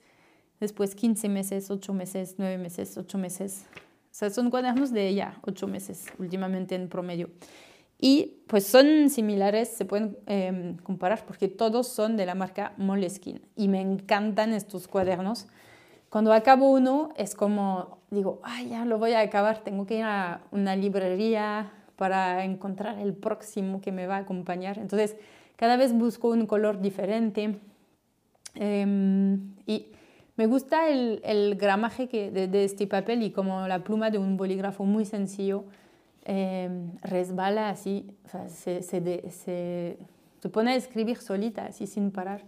después 0.61 0.95
15 0.95 1.29
meses, 1.29 1.71
8 1.71 1.93
meses, 1.93 2.35
9 2.39 2.59
meses, 2.59 2.97
8 2.97 3.19
meses. 3.19 3.67
O 3.75 4.15
sea, 4.19 4.31
son 4.31 4.51
cuadernos 4.51 4.93
de 4.93 5.15
ya 5.15 5.39
8 5.43 5.67
meses 5.67 6.07
últimamente 6.19 6.75
en 6.75 6.89
promedio. 6.89 7.31
Y 8.01 8.43
pues 8.47 8.65
son 8.65 9.11
similares, 9.11 9.69
se 9.69 9.85
pueden 9.85 10.17
em, 10.27 10.77
comparar 10.79 11.25
porque 11.27 11.49
todos 11.49 11.89
son 11.89 12.17
de 12.17 12.27
la 12.27 12.35
marca 12.35 12.73
Moleskine. 12.77 13.41
Y 13.57 13.69
me 13.69 13.81
encantan 13.81 14.53
estos 14.53 14.87
cuadernos. 14.87 15.49
Cuando 16.09 16.33
acabo 16.33 16.71
uno 16.71 17.11
es 17.17 17.35
como, 17.35 17.99
digo, 18.11 18.41
ay, 18.45 18.71
ya 18.71 18.85
lo 18.85 18.99
voy 18.99 19.13
a 19.13 19.21
acabar, 19.21 19.59
tengo 19.59 19.85
que 19.85 19.99
ir 19.99 20.05
a 20.05 20.43
una 20.53 20.77
librería 20.77 21.73
para 21.97 22.45
encontrar 22.45 22.99
el 22.99 23.13
próximo 23.15 23.81
que 23.81 23.91
me 23.91 24.07
va 24.07 24.17
a 24.17 24.21
acompañar. 24.21 24.79
Entonces, 24.79 25.17
cada 25.57 25.77
vez 25.77 25.93
busco 25.93 26.29
un 26.29 26.47
color 26.47 26.81
diferente. 26.81 27.59
Em, 28.55 29.55
y 29.67 29.89
me 30.39 30.47
gusta 30.47 30.89
el, 30.89 31.21
el 31.25 31.57
gramaje 31.57 32.07
de, 32.07 32.65
este 32.65 32.87
papel 32.87 33.25
y 33.25 33.33
como 33.33 33.67
la 33.67 33.83
pluma 33.83 34.11
de 34.11 34.19
un 34.19 34.37
bolígrafo 34.37 34.85
muy 34.85 35.05
sencillo 35.05 35.65
em, 36.25 36.93
resbala 37.03 37.71
así, 37.71 38.07
se, 38.49 38.83
se, 38.83 39.03
se, 39.33 39.99
se, 40.41 40.49
pone 40.49 40.71
a 40.71 40.77
escribir 40.77 41.17
solita, 41.17 41.67
así 41.67 41.89
sin 41.89 42.13
parar. 42.13 42.43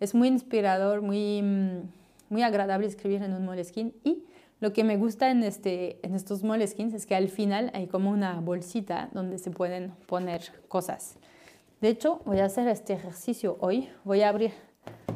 Es 0.00 0.14
muy 0.14 0.28
inspirador, 0.28 1.02
muy, 1.02 1.42
mm, 1.42 1.82
muy 2.30 2.42
agradable 2.42 2.86
escribir 2.86 3.22
en 3.22 3.34
un 3.34 3.44
moleskin 3.44 3.92
y 4.02 4.24
lo 4.60 4.72
que 4.72 4.82
me 4.82 4.96
gusta 4.96 5.30
en, 5.30 5.42
este, 5.42 5.98
en 6.02 6.14
estos 6.14 6.42
moleskins 6.42 6.94
es 6.94 7.04
que 7.04 7.14
al 7.14 7.28
final 7.28 7.70
hay 7.74 7.86
como 7.86 8.10
una 8.10 8.40
bolsita 8.40 9.10
donde 9.12 9.36
se 9.36 9.50
pueden 9.50 9.92
poner 10.06 10.40
cosas. 10.68 11.18
De 11.82 11.90
hecho, 11.90 12.22
voy 12.24 12.38
a 12.38 12.46
hacer 12.46 12.66
este 12.68 12.94
ejercicio 12.94 13.58
hoy. 13.60 13.90
Voy 14.04 14.22
a 14.22 14.30
abrir 14.30 14.52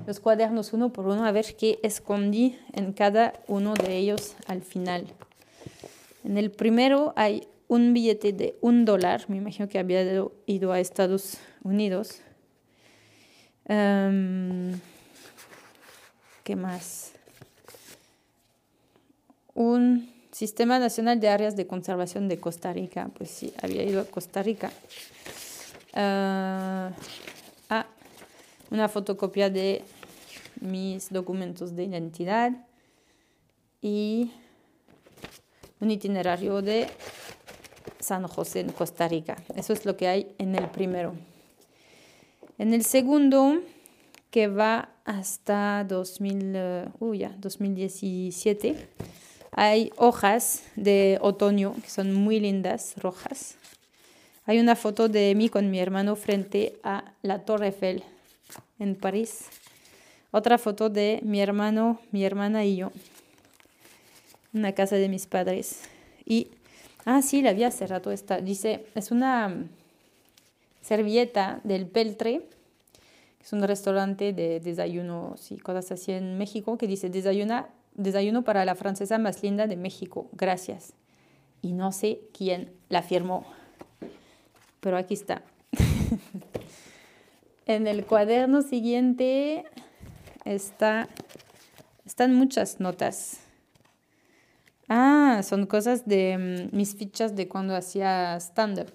los 0.06 0.20
cuadernos 0.20 0.72
uno 0.72 0.92
por 0.92 1.06
uno 1.06 1.24
a 1.24 1.32
ver 1.32 1.54
qué 1.56 1.78
escondí 1.82 2.58
en 2.72 2.92
cada 2.92 3.34
uno 3.46 3.74
de 3.74 3.96
ellos 3.96 4.34
al 4.46 4.62
final. 4.62 5.06
En 6.24 6.36
el 6.36 6.50
primero 6.50 7.12
hay 7.16 7.46
un 7.68 7.92
billete 7.92 8.32
de 8.32 8.56
un 8.60 8.84
dólar, 8.84 9.24
me 9.28 9.36
imagino 9.36 9.68
que 9.68 9.78
había 9.78 10.02
ido 10.46 10.72
a 10.72 10.80
Estados 10.80 11.38
Unidos. 11.62 12.20
Em, 13.66 14.80
¿Qué 16.42 16.56
más? 16.56 17.12
Un 19.54 20.10
Sistema 20.32 20.78
Nacional 20.78 21.20
de 21.20 21.28
Áreas 21.28 21.56
de 21.56 21.66
Conservación 21.66 22.28
de 22.28 22.38
Costa 22.40 22.72
Rica, 22.72 23.10
pues 23.16 23.30
sí, 23.30 23.52
había 23.62 23.82
ido 23.82 24.00
a 24.00 24.04
Costa 24.04 24.42
Rica. 24.42 24.70
ah 25.94 26.90
una 28.70 28.88
fotocopia 28.88 29.50
de 29.50 29.82
mis 30.60 31.10
documentos 31.10 31.74
de 31.74 31.84
identidad 31.84 32.52
y 33.82 34.30
un 35.80 35.90
itinerario 35.90 36.62
de 36.62 36.86
San 37.98 38.26
José 38.26 38.60
en 38.60 38.70
Costa 38.70 39.08
Rica. 39.08 39.36
Eso 39.56 39.72
es 39.72 39.84
lo 39.84 39.96
que 39.96 40.08
hay 40.08 40.34
en 40.38 40.54
el 40.54 40.68
primero. 40.68 41.14
En 42.58 42.74
el 42.74 42.84
segundo, 42.84 43.60
que 44.30 44.46
va 44.46 44.90
hasta 45.04 45.84
2000, 45.88 46.92
2017, 47.38 48.88
hay 49.52 49.90
hojas 49.96 50.62
de 50.76 51.18
otoño 51.20 51.74
que 51.82 51.90
son 51.90 52.14
muy 52.14 52.38
lindas, 52.38 52.94
rojas. 52.98 53.56
Hay 54.44 54.60
una 54.60 54.76
foto 54.76 55.08
de 55.08 55.34
mí 55.34 55.48
con 55.48 55.70
mi 55.70 55.80
hermano 55.80 56.16
frente 56.16 56.78
a 56.82 57.12
la 57.22 57.44
Torre 57.44 57.66
Eiffel 57.66 58.04
en 58.78 58.94
París. 58.94 59.46
Otra 60.30 60.58
foto 60.58 60.90
de 60.90 61.20
mi 61.22 61.40
hermano, 61.40 62.00
mi 62.12 62.24
hermana 62.24 62.64
y 62.64 62.76
yo. 62.76 62.92
Una 64.52 64.72
casa 64.72 64.96
de 64.96 65.08
mis 65.08 65.26
padres. 65.26 65.82
Y, 66.24 66.48
ah, 67.04 67.22
sí, 67.22 67.42
la 67.42 67.52
vi 67.52 67.64
hace 67.64 67.86
rato 67.86 68.10
esta. 68.10 68.40
Dice, 68.40 68.86
es 68.94 69.10
una 69.10 69.66
servilleta 70.82 71.60
del 71.64 71.86
Peltre, 71.86 72.42
es 73.42 73.52
un 73.52 73.62
restaurante 73.62 74.32
de 74.32 74.60
desayunos 74.60 75.50
y 75.50 75.58
cosas 75.58 75.92
así 75.92 76.12
en 76.12 76.38
México, 76.38 76.76
que 76.78 76.86
dice, 76.86 77.10
desayuna, 77.10 77.68
desayuno 77.94 78.42
para 78.44 78.64
la 78.64 78.74
francesa 78.74 79.18
más 79.18 79.42
linda 79.42 79.66
de 79.66 79.76
México, 79.76 80.28
gracias. 80.32 80.92
Y 81.62 81.72
no 81.72 81.92
sé 81.92 82.20
quién 82.36 82.72
la 82.88 83.02
firmó, 83.02 83.44
pero 84.80 84.96
aquí 84.96 85.14
está. 85.14 85.42
En 87.74 87.86
el 87.86 88.04
cuaderno 88.04 88.62
siguiente 88.62 89.64
está, 90.44 91.08
están 92.04 92.34
muchas 92.34 92.80
notas. 92.80 93.38
Ah, 94.88 95.40
son 95.44 95.66
cosas 95.66 96.06
de 96.06 96.68
mm, 96.72 96.76
mis 96.76 96.96
fichas 96.96 97.36
de 97.36 97.46
cuando 97.46 97.76
hacía 97.76 98.36
stand-up. 98.40 98.90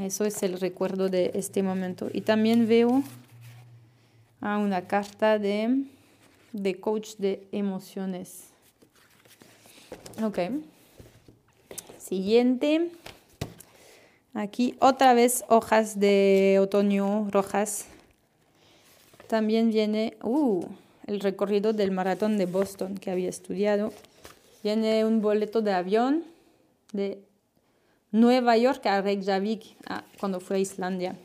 Eso 0.00 0.24
es 0.24 0.42
el 0.44 0.60
recuerdo 0.60 1.08
de 1.08 1.32
este 1.34 1.64
momento. 1.64 2.08
Y 2.12 2.20
también 2.20 2.68
veo 2.68 3.02
ah, 4.40 4.58
una 4.58 4.86
carta 4.86 5.40
de, 5.40 5.84
de 6.52 6.80
coach 6.80 7.16
de 7.16 7.48
emociones. 7.50 8.50
Ok. 10.22 10.38
Siguiente. 11.98 12.92
Aquí 14.34 14.74
otra 14.80 15.14
vez 15.14 15.44
hojas 15.48 16.00
de 16.00 16.58
otoño 16.60 17.28
rojas. 17.30 17.86
También 19.28 19.70
viene 19.70 20.16
uh, 20.24 20.64
el 21.06 21.20
recorrido 21.20 21.72
del 21.72 21.92
maratón 21.92 22.36
de 22.36 22.46
Boston 22.46 22.96
que 22.96 23.12
había 23.12 23.28
estudiado. 23.28 23.92
Viene 24.64 25.04
un 25.04 25.22
boleto 25.22 25.62
de 25.62 25.72
avión 25.72 26.24
de 26.92 27.22
Nueva 28.10 28.56
York 28.56 28.84
a 28.86 29.00
Reykjavik 29.02 29.76
ah, 29.88 30.02
cuando 30.18 30.40
fue 30.40 30.56
a 30.56 30.58
Islandia. 30.58 31.16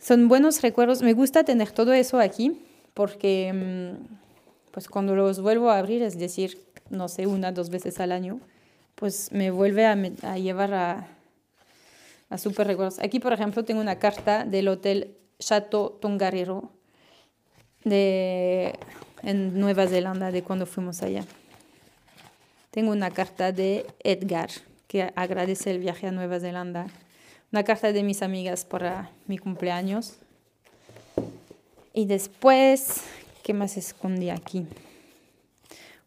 Son 0.00 0.26
buenos 0.26 0.62
recuerdos. 0.62 1.00
Me 1.00 1.12
gusta 1.12 1.44
tener 1.44 1.70
todo 1.70 1.92
eso 1.92 2.18
aquí 2.18 2.60
porque 2.92 3.52
mm, 3.52 4.72
pues 4.72 4.88
cuando 4.88 5.14
los 5.14 5.40
vuelvo 5.40 5.70
a 5.70 5.78
abrir, 5.78 6.02
es 6.02 6.18
decir, 6.18 6.58
no 6.90 7.08
sé, 7.08 7.28
una, 7.28 7.52
dos 7.52 7.70
veces 7.70 8.00
al 8.00 8.10
año, 8.10 8.40
pues 9.04 9.32
me 9.32 9.50
vuelve 9.50 9.84
a, 9.84 9.94
llevar 10.38 10.72
a, 10.72 11.08
a 12.30 12.38
super 12.38 12.66
recuerdos. 12.66 12.98
Aquí, 13.00 13.20
por 13.20 13.34
ejemplo, 13.34 13.62
tengo 13.62 13.82
una 13.82 13.98
carta 13.98 14.46
del 14.46 14.66
hotel 14.66 15.14
Chateau 15.38 15.90
Tongariro 16.00 16.70
de, 17.84 18.72
en 19.22 19.60
Nueva 19.60 19.86
Zelanda, 19.88 20.32
de 20.32 20.42
cuando 20.42 20.64
fuimos 20.64 21.02
allá. 21.02 21.22
Tengo 22.70 22.92
una 22.92 23.10
carta 23.10 23.52
de 23.52 23.84
Edgar, 24.02 24.48
que 24.88 25.12
agradece 25.14 25.72
el 25.72 25.80
viaje 25.80 26.06
a 26.06 26.10
Nueva 26.10 26.40
Zelanda. 26.40 26.86
Una 27.52 27.62
carta 27.62 27.92
de 27.92 28.02
mis 28.02 28.22
amigas 28.22 28.64
para 28.64 29.10
mi 29.26 29.36
cumpleaños. 29.36 30.14
Y 31.92 32.06
después, 32.06 33.02
¿qué 33.42 33.52
más 33.52 33.76
escondí 33.76 34.30
aquí? 34.30 34.66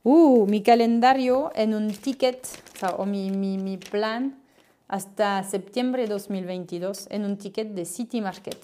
Uh, 0.01 0.47
mi 0.47 0.63
calendario 0.63 1.51
en 1.53 1.75
un 1.75 1.93
ticket, 1.93 2.47
o, 2.97 3.05
mi, 3.05 3.31
mi, 3.31 3.57
mi, 3.57 3.77
plan 3.77 4.37
hasta 4.87 5.43
septiembre 5.43 6.03
de 6.03 6.09
2022 6.09 7.07
en 7.09 7.25
un 7.25 7.37
ticket 7.37 7.69
de 7.69 7.85
City 7.85 8.21
Market, 8.21 8.57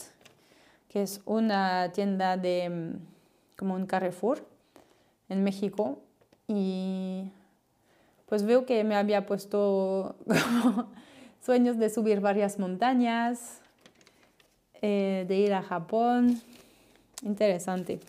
que 0.89 1.03
es 1.03 1.21
una 1.25 1.91
tienda 1.91 2.37
de 2.37 2.69
mm, 2.69 3.57
como 3.57 3.75
un 3.75 3.85
Carrefour 3.85 4.45
en 5.29 5.43
México. 5.43 5.99
Y 6.47 7.31
pues 8.27 8.43
veo 8.43 8.65
que 8.65 8.83
me 8.83 8.95
había 8.95 9.25
puesto 9.25 10.15
sueños 11.45 11.77
de 11.77 11.89
subir 11.89 12.19
varias 12.19 12.59
montañas, 12.59 13.61
eh, 14.81 15.25
de 15.27 15.35
ir 15.35 15.53
a 15.53 15.61
Japón. 15.61 16.41
Interesante. 17.23 17.99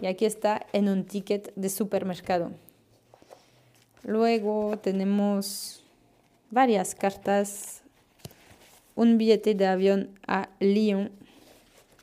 Y 0.00 0.06
aquí 0.06 0.24
está 0.24 0.66
en 0.72 0.88
un 0.88 1.04
ticket 1.04 1.54
de 1.54 1.68
supermercado. 1.68 2.50
Luego 4.04 4.78
tenemos 4.82 5.82
varias 6.50 6.94
cartas, 6.94 7.82
un 8.94 9.16
billete 9.16 9.54
de 9.54 9.66
avión 9.66 10.10
a 10.26 10.50
Lyon, 10.60 11.10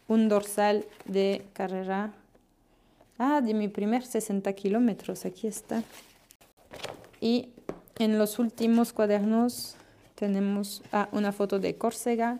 un 0.08 0.28
dorsal 0.28 0.86
de 1.06 1.46
carrera. 1.54 2.12
Ah, 3.20 3.42
de 3.42 3.54
mi 3.54 3.68
primer 3.68 4.04
60 4.04 4.52
kilómetros, 4.54 5.26
aquí 5.26 5.48
está. 5.48 5.84
Y 7.22 7.50
en 8.00 8.18
los 8.18 8.40
últimos 8.40 8.94
cuadernos 8.94 9.76
tenemos 10.16 10.82
ah, 10.92 11.08
una 11.12 11.32
foto 11.32 11.60
de 11.60 11.78
Córcega, 11.78 12.40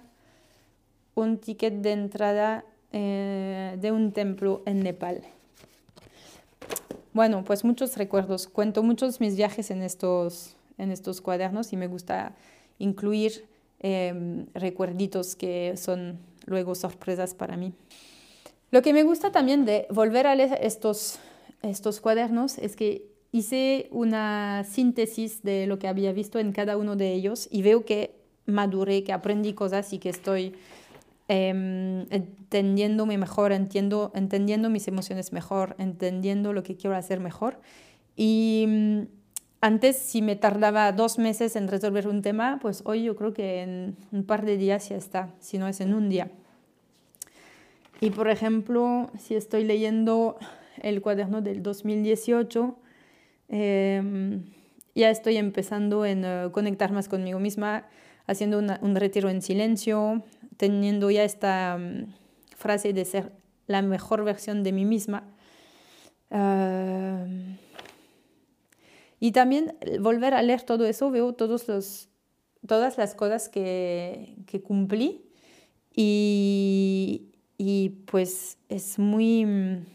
un 1.14 1.38
ticket 1.38 1.76
de 1.76 1.92
entrada 1.92 2.66
eh, 2.92 3.78
de 3.80 3.92
un 3.92 4.12
templo 4.12 4.64
en 4.66 4.82
Nepal. 4.82 5.22
Bueno, 7.14 7.44
pues 7.44 7.66
muchos 7.66 7.98
recuerdos. 7.98 8.48
Cuento 8.48 8.84
muchos 8.84 9.20
mis 9.20 9.36
viajes 9.36 9.70
en 9.70 9.82
estos, 9.82 10.56
en 10.78 10.92
estos 10.92 11.20
cuadernos 11.20 11.74
y 11.74 11.78
me 11.78 11.88
gusta 11.88 12.36
incluir 12.80 13.46
em, 13.80 14.46
recuerditos 14.54 15.36
que 15.36 15.76
son 15.76 16.20
luego 16.46 16.74
sorpresas 16.74 17.34
para 17.34 17.58
mí. 17.58 17.74
Lo 18.72 18.82
que 18.82 18.94
me 18.94 19.04
gusta 19.04 19.32
también 19.32 19.66
de 19.66 19.88
volver 19.90 20.26
a 20.26 20.36
leer 20.36 20.58
estos, 20.62 21.20
estos 21.62 22.00
cuadernos 22.00 22.58
es 22.58 22.78
que 22.78 23.06
hice 23.34 23.90
una 23.92 24.64
síntesis 24.64 25.44
de 25.44 25.68
lo 25.68 25.80
que 25.80 25.90
había 25.90 26.14
visto 26.14 26.40
en 26.40 26.54
cada 26.54 26.78
uno 26.78 26.96
de 26.96 27.12
ellos 27.12 27.50
y 27.52 27.62
veo 27.62 27.84
que 27.84 28.16
maduré, 28.46 29.04
que 29.04 29.12
aprendí 29.12 29.54
cosas 29.54 29.92
y 29.92 30.00
que 30.00 30.10
estoy 30.10 30.56
em, 31.28 32.06
entendiéndome 32.10 33.18
mejor, 33.18 33.52
entiendo, 33.52 34.12
entendiendo 34.16 34.70
mis 34.70 34.88
emociones 34.88 35.34
mejor, 35.34 35.76
entendiendo 35.78 36.54
lo 36.54 36.64
que 36.64 36.76
quiero 36.76 36.96
hacer 36.96 37.20
mejor. 37.20 37.60
Y 38.16 38.66
mm, 38.68 39.02
antes, 39.62 39.98
si 39.98 40.22
me 40.22 40.36
tardaba 40.36 40.92
dos 40.92 41.18
meses 41.18 41.56
en 41.56 41.68
resolver 41.68 42.08
un 42.08 42.22
tema, 42.22 42.60
pues 42.62 42.82
hoy 42.86 43.04
yo 43.04 43.16
creo 43.16 43.34
que 43.34 43.62
en 43.62 43.96
un 44.12 44.24
par 44.26 44.46
de 44.46 44.58
días 44.58 44.90
ya 44.90 44.98
está, 44.98 45.34
si 45.40 45.58
no 45.58 45.68
es 45.68 45.82
en 45.82 45.94
un 45.94 46.10
día. 46.10 46.32
Y 48.00 48.10
por 48.10 48.30
ejemplo, 48.30 49.12
si 49.20 49.36
estoy 49.36 49.64
leyendo 49.64 50.38
el 50.82 51.02
cuaderno 51.02 51.42
del 51.42 51.62
2018, 51.62 52.78
Em, 53.54 54.46
ya 54.96 55.10
estoy 55.10 55.38
empezando 55.38 56.06
en 56.06 56.24
eh, 56.26 56.50
conectar 56.52 56.92
más 56.92 57.08
conmigo 57.08 57.40
misma, 57.40 57.88
haciendo 58.28 58.60
un 58.60 58.96
retiro 58.96 59.30
en 59.30 59.42
silencio, 59.42 60.24
teniendo 60.58 61.10
ya 61.12 61.24
esta 61.24 61.78
mm, 61.78 62.14
frase 62.56 62.94
de 62.94 63.06
ser 63.06 63.32
la 63.68 63.82
mejor 63.82 64.24
versión 64.24 64.64
de 64.64 64.72
mí 64.72 64.86
misma. 64.86 65.24
Em, 66.30 67.58
y 69.20 69.32
también 69.32 69.76
volver 70.00 70.34
a 70.34 70.42
leer 70.42 70.64
todo 70.64 70.86
eso, 70.86 71.12
veo 71.12 71.34
todos 71.34 71.68
los, 71.68 72.10
todas 72.68 72.98
las 72.98 73.16
cosas 73.16 73.50
que, 73.50 74.36
que 74.48 74.62
cumplí 74.62 75.26
y, 75.94 77.32
y, 77.58 77.90
pues 78.06 78.58
es 78.70 78.98
muy 78.98 79.46
mm, 79.46 79.86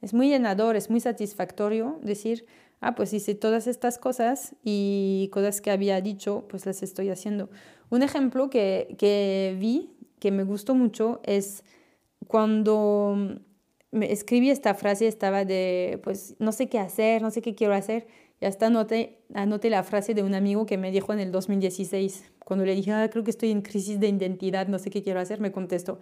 es 0.00 0.14
muy 0.14 0.28
llenador, 0.28 0.76
es 0.76 0.90
muy 0.90 1.00
satisfactorio 1.00 1.98
decir, 2.02 2.46
ah, 2.80 2.94
pues 2.94 3.12
hice 3.12 3.34
todas 3.34 3.66
estas 3.66 3.98
cosas 3.98 4.54
y 4.64 5.28
cosas 5.32 5.60
que 5.60 5.70
había 5.70 6.00
dicho, 6.00 6.46
pues 6.48 6.66
las 6.66 6.82
estoy 6.82 7.10
haciendo. 7.10 7.50
Un 7.90 8.02
ejemplo 8.02 8.50
que, 8.50 8.94
que 8.98 9.56
vi, 9.58 9.90
que 10.18 10.30
me 10.30 10.44
gustó 10.44 10.74
mucho, 10.74 11.20
es 11.24 11.64
cuando 12.26 13.40
me 13.90 14.12
escribí 14.12 14.50
esta 14.50 14.74
frase, 14.74 15.06
estaba 15.06 15.44
de, 15.44 16.00
pues 16.04 16.36
no 16.38 16.52
sé 16.52 16.68
qué 16.68 16.78
hacer, 16.78 17.22
no 17.22 17.30
sé 17.30 17.42
qué 17.42 17.54
quiero 17.54 17.74
hacer. 17.74 18.06
Y 18.40 18.46
hasta 18.46 18.66
anoté, 18.66 19.18
anoté 19.34 19.70
la 19.70 19.82
frase 19.82 20.14
de 20.14 20.22
un 20.22 20.34
amigo 20.34 20.64
que 20.66 20.78
me 20.78 20.92
dijo 20.92 21.12
en 21.12 21.18
el 21.18 21.32
2016, 21.32 22.24
cuando 22.44 22.64
le 22.64 22.74
dije, 22.74 22.92
ah, 22.92 23.08
creo 23.10 23.24
que 23.24 23.30
estoy 23.30 23.50
en 23.50 23.62
crisis 23.62 23.98
de 23.98 24.08
identidad, 24.08 24.68
no 24.68 24.78
sé 24.78 24.90
qué 24.90 25.02
quiero 25.02 25.18
hacer, 25.18 25.40
me 25.40 25.50
contestó, 25.50 25.98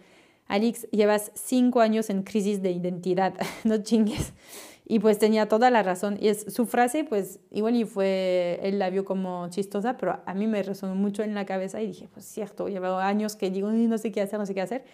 Alex, 0.46 0.86
llevas 0.90 1.32
cinco 1.34 1.80
años 1.80 2.08
en 2.10 2.22
crisis 2.22 2.62
de 2.62 2.70
identidad, 2.70 3.34
no 3.64 3.82
chingues. 3.82 4.32
Y 4.88 5.00
pues 5.00 5.18
tenía 5.18 5.48
toda 5.48 5.70
la 5.70 5.82
razón. 5.82 6.16
Y 6.20 6.28
es, 6.28 6.46
su 6.48 6.64
frase, 6.64 7.02
pues 7.02 7.40
igual 7.50 7.74
y 7.74 7.84
fue, 7.84 8.60
él 8.62 8.78
la 8.78 8.88
vio 8.88 9.04
como 9.04 9.48
chistosa, 9.50 9.96
pero 9.96 10.20
a 10.24 10.34
mí 10.34 10.46
me 10.46 10.62
resonó 10.62 10.94
mucho 10.94 11.24
en 11.24 11.34
la 11.34 11.44
cabeza 11.44 11.82
y 11.82 11.88
dije, 11.88 12.08
pues 12.12 12.24
cierto, 12.24 12.68
llevo 12.68 12.96
años 12.96 13.34
que 13.34 13.50
digo, 13.50 13.70
no 13.70 13.98
sé 13.98 14.12
qué 14.12 14.20
hacer, 14.20 14.38
no 14.38 14.46
sé 14.46 14.54
qué 14.54 14.60
hacer. 14.60 14.84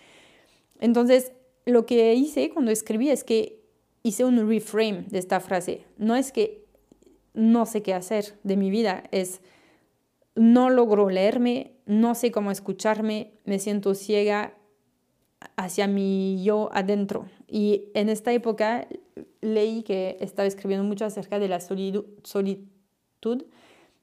Entonces, 0.80 1.32
lo 1.66 1.84
que 1.84 2.14
hice 2.14 2.50
cuando 2.50 2.70
escribí 2.70 3.10
es 3.10 3.22
que 3.22 3.60
hice 4.02 4.24
un 4.24 4.48
reframe 4.48 5.04
de 5.10 5.18
esta 5.18 5.40
frase. 5.40 5.84
No 5.98 6.16
es 6.16 6.32
que 6.32 6.64
no 7.34 7.66
sé 7.66 7.82
qué 7.82 7.92
hacer 7.92 8.38
de 8.42 8.56
mi 8.56 8.70
vida, 8.70 9.04
es 9.10 9.42
no 10.34 10.70
logro 10.70 11.10
leerme, 11.10 11.72
no 11.86 12.14
sé 12.14 12.30
cómo 12.30 12.50
escucharme, 12.50 13.34
me 13.44 13.58
siento 13.58 13.94
ciega 13.94 14.54
hacia 15.56 15.86
mi 15.86 16.42
yo 16.42 16.70
adentro. 16.72 17.26
Y 17.54 17.90
en 17.92 18.08
esta 18.08 18.32
época 18.32 18.88
leí 19.42 19.82
que 19.82 20.16
estaba 20.20 20.46
escribiendo 20.48 20.84
mucho 20.84 21.04
acerca 21.04 21.38
de 21.38 21.48
la 21.48 21.60
solitud, 21.60 23.44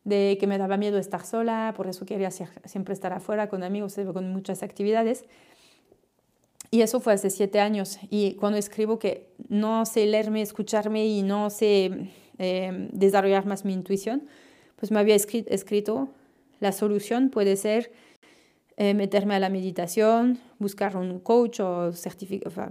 de 0.04 0.38
que 0.40 0.46
me 0.46 0.60
daba 0.60 0.78
miedo 0.78 1.00
estar 1.00 1.26
sola, 1.26 1.74
por 1.76 1.88
eso 1.88 2.06
quería 2.06 2.30
siempre 2.30 2.94
estar 2.94 3.12
afuera 3.12 3.50
con 3.50 3.64
amigos, 3.64 3.96
con 4.14 4.32
muchas 4.32 4.62
actividades. 4.62 5.26
Y 6.70 6.82
eso 6.82 7.00
fue 7.00 7.14
hace 7.14 7.32
siete 7.32 7.60
años. 7.60 7.98
Y 8.12 8.36
cuando 8.36 8.60
escribo 8.60 9.00
que 9.00 9.26
no 9.48 9.84
sé 9.88 10.06
leerme, 10.06 10.44
escucharme 10.44 11.08
y 11.08 11.24
no 11.24 11.50
sé 11.50 12.12
eh, 12.38 12.90
desarrollar 12.94 13.48
más 13.48 13.66
mi 13.66 13.74
intuición, 13.74 14.28
pues 14.76 14.92
me 14.92 15.00
había 15.00 15.16
escrito, 15.16 16.10
la 16.60 16.72
solución 16.72 17.32
puede 17.32 17.56
ser 17.56 17.92
eh, 18.82 18.94
meterme 18.94 19.36
a 19.36 19.40
la 19.40 19.50
meditación, 19.50 20.40
buscar 20.58 20.96
un 20.96 21.20
coach 21.20 21.60
o 21.60 21.92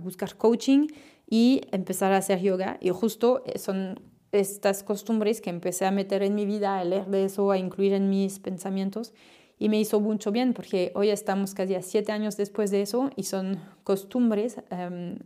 buscar 0.02 0.36
coaching 0.36 0.86
y 1.28 1.60
empezar 1.70 2.14
a 2.14 2.16
hacer 2.16 2.40
yoga. 2.40 2.78
Y 2.80 2.88
justo 2.88 3.42
eh, 3.44 3.58
son 3.58 4.00
estas 4.32 4.82
costumbres 4.82 5.42
que 5.42 5.50
empecé 5.50 5.84
a 5.84 5.90
meter 5.90 6.22
en 6.22 6.34
mi 6.34 6.46
vida, 6.46 6.78
a 6.78 6.84
leer 6.84 7.08
de 7.08 7.26
eso, 7.26 7.50
a 7.50 7.58
incluir 7.58 7.92
en 7.92 8.08
mis 8.08 8.38
pensamientos. 8.38 9.12
Y 9.58 9.68
me 9.68 9.78
hizo 9.78 10.00
mucho 10.00 10.32
bien 10.32 10.54
porque 10.54 10.92
hoy 10.94 11.10
estamos 11.10 11.52
casi 11.52 11.74
a 11.74 11.82
siete 11.82 12.10
años 12.10 12.38
después 12.38 12.70
de 12.70 12.80
eso 12.80 13.10
y 13.14 13.24
son 13.24 13.60
costumbres 13.84 14.62
em, 14.70 15.18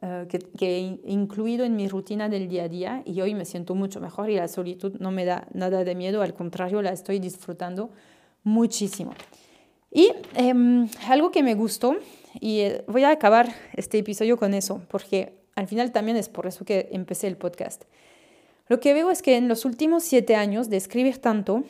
eh, 0.00 0.24
que, 0.30 0.38
que, 0.38 0.78
he 0.78 1.10
incluido 1.12 1.66
en 1.66 1.76
mi 1.76 1.88
rutina 1.88 2.30
del 2.30 2.48
día 2.48 2.64
a 2.64 2.68
día 2.68 3.02
y 3.04 3.20
hoy 3.20 3.34
me 3.34 3.44
siento 3.44 3.74
mucho 3.74 4.00
mejor 4.00 4.30
y 4.30 4.36
la 4.36 4.48
solitud 4.48 4.94
no 4.98 5.10
me 5.10 5.26
da 5.26 5.46
nada 5.52 5.84
de 5.84 5.94
miedo, 5.94 6.22
al 6.22 6.32
contrario, 6.32 6.80
la 6.80 6.92
estoy 6.92 7.18
disfrutando 7.18 7.90
muchísimo. 8.44 9.12
Y 9.96 10.12
em, 10.34 10.90
algo 11.08 11.30
que 11.30 11.42
me 11.42 11.54
gustó, 11.54 11.96
y 12.38 12.60
eh, 12.60 12.84
voy 12.86 13.04
a 13.04 13.10
acabar 13.12 13.54
este 13.72 13.96
episodio 13.96 14.36
con 14.36 14.52
eso, 14.52 14.82
porque 14.88 15.32
al 15.54 15.68
final 15.68 15.90
también 15.90 16.18
es 16.18 16.28
por 16.28 16.46
eso 16.46 16.66
que 16.66 16.90
empecé 16.92 17.28
el 17.28 17.38
podcast. 17.38 17.84
Lo 18.68 18.78
que 18.78 18.92
veo 18.92 19.10
es 19.10 19.22
que 19.22 19.38
en 19.38 19.48
los 19.48 19.64
últimos 19.64 20.02
siete 20.04 20.36
años 20.36 20.68
de 20.68 20.76
escribir 20.76 21.16
tanto, 21.16 21.64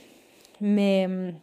me 0.59 1.03
em, 1.03 1.41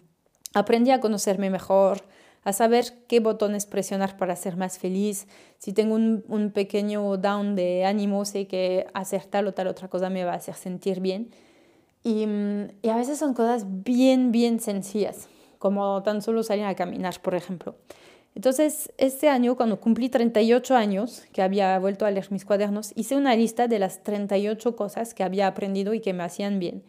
aprendí 0.53 0.91
a 0.91 0.99
conocerme 0.99 1.49
mejor, 1.49 2.03
a 2.43 2.51
saber 2.51 2.83
qué 3.07 3.21
botones 3.21 3.65
presionar 3.65 4.17
para 4.17 4.35
ser 4.35 4.57
más 4.57 4.77
feliz. 4.77 5.27
Si 5.59 5.71
tengo 5.71 5.95
un, 5.95 6.25
un, 6.27 6.51
pequeño 6.51 7.15
down 7.15 7.55
de 7.55 7.85
ánimo, 7.85 8.25
sé 8.25 8.45
que 8.45 8.87
hacer 8.93 9.23
tal 9.27 9.47
o 9.47 9.53
tal 9.53 9.67
otra 9.67 9.87
cosa 9.87 10.09
me 10.09 10.25
va 10.25 10.33
a 10.33 10.35
hacer 10.35 10.55
sentir 10.55 10.99
bien. 10.99 11.29
Y, 12.03 12.25
y 12.81 12.89
a 12.89 12.97
veces 12.97 13.19
son 13.19 13.33
cosas 13.33 13.63
bien, 13.85 14.33
bien 14.33 14.59
sencillas 14.59 15.29
como 15.63 16.03
tan 16.03 16.21
solo 16.21 16.43
salir 16.43 16.65
a 16.65 16.75
caminar, 16.75 17.21
por 17.21 17.35
ejemplo. 17.35 17.75
Entonces, 18.35 18.91
este 18.97 19.29
año, 19.29 19.55
cuando 19.55 19.79
cumplí 19.79 20.09
38 20.09 20.75
años, 20.75 21.23
que 21.31 21.41
había 21.41 21.79
vuelto 21.79 22.05
a 22.05 22.11
leer 22.11 22.29
mis 22.33 22.43
cuadernos, 22.43 22.91
hice 22.97 23.15
una 23.15 23.33
lista 23.33 23.69
de 23.69 23.79
las 23.79 24.03
38 24.03 24.75
cosas 24.75 25.13
que 25.13 25.23
había 25.23 25.47
aprendido 25.47 25.93
y 25.93 26.01
que 26.01 26.11
me 26.11 26.23
hacían 26.23 26.59
bien. 26.59 26.83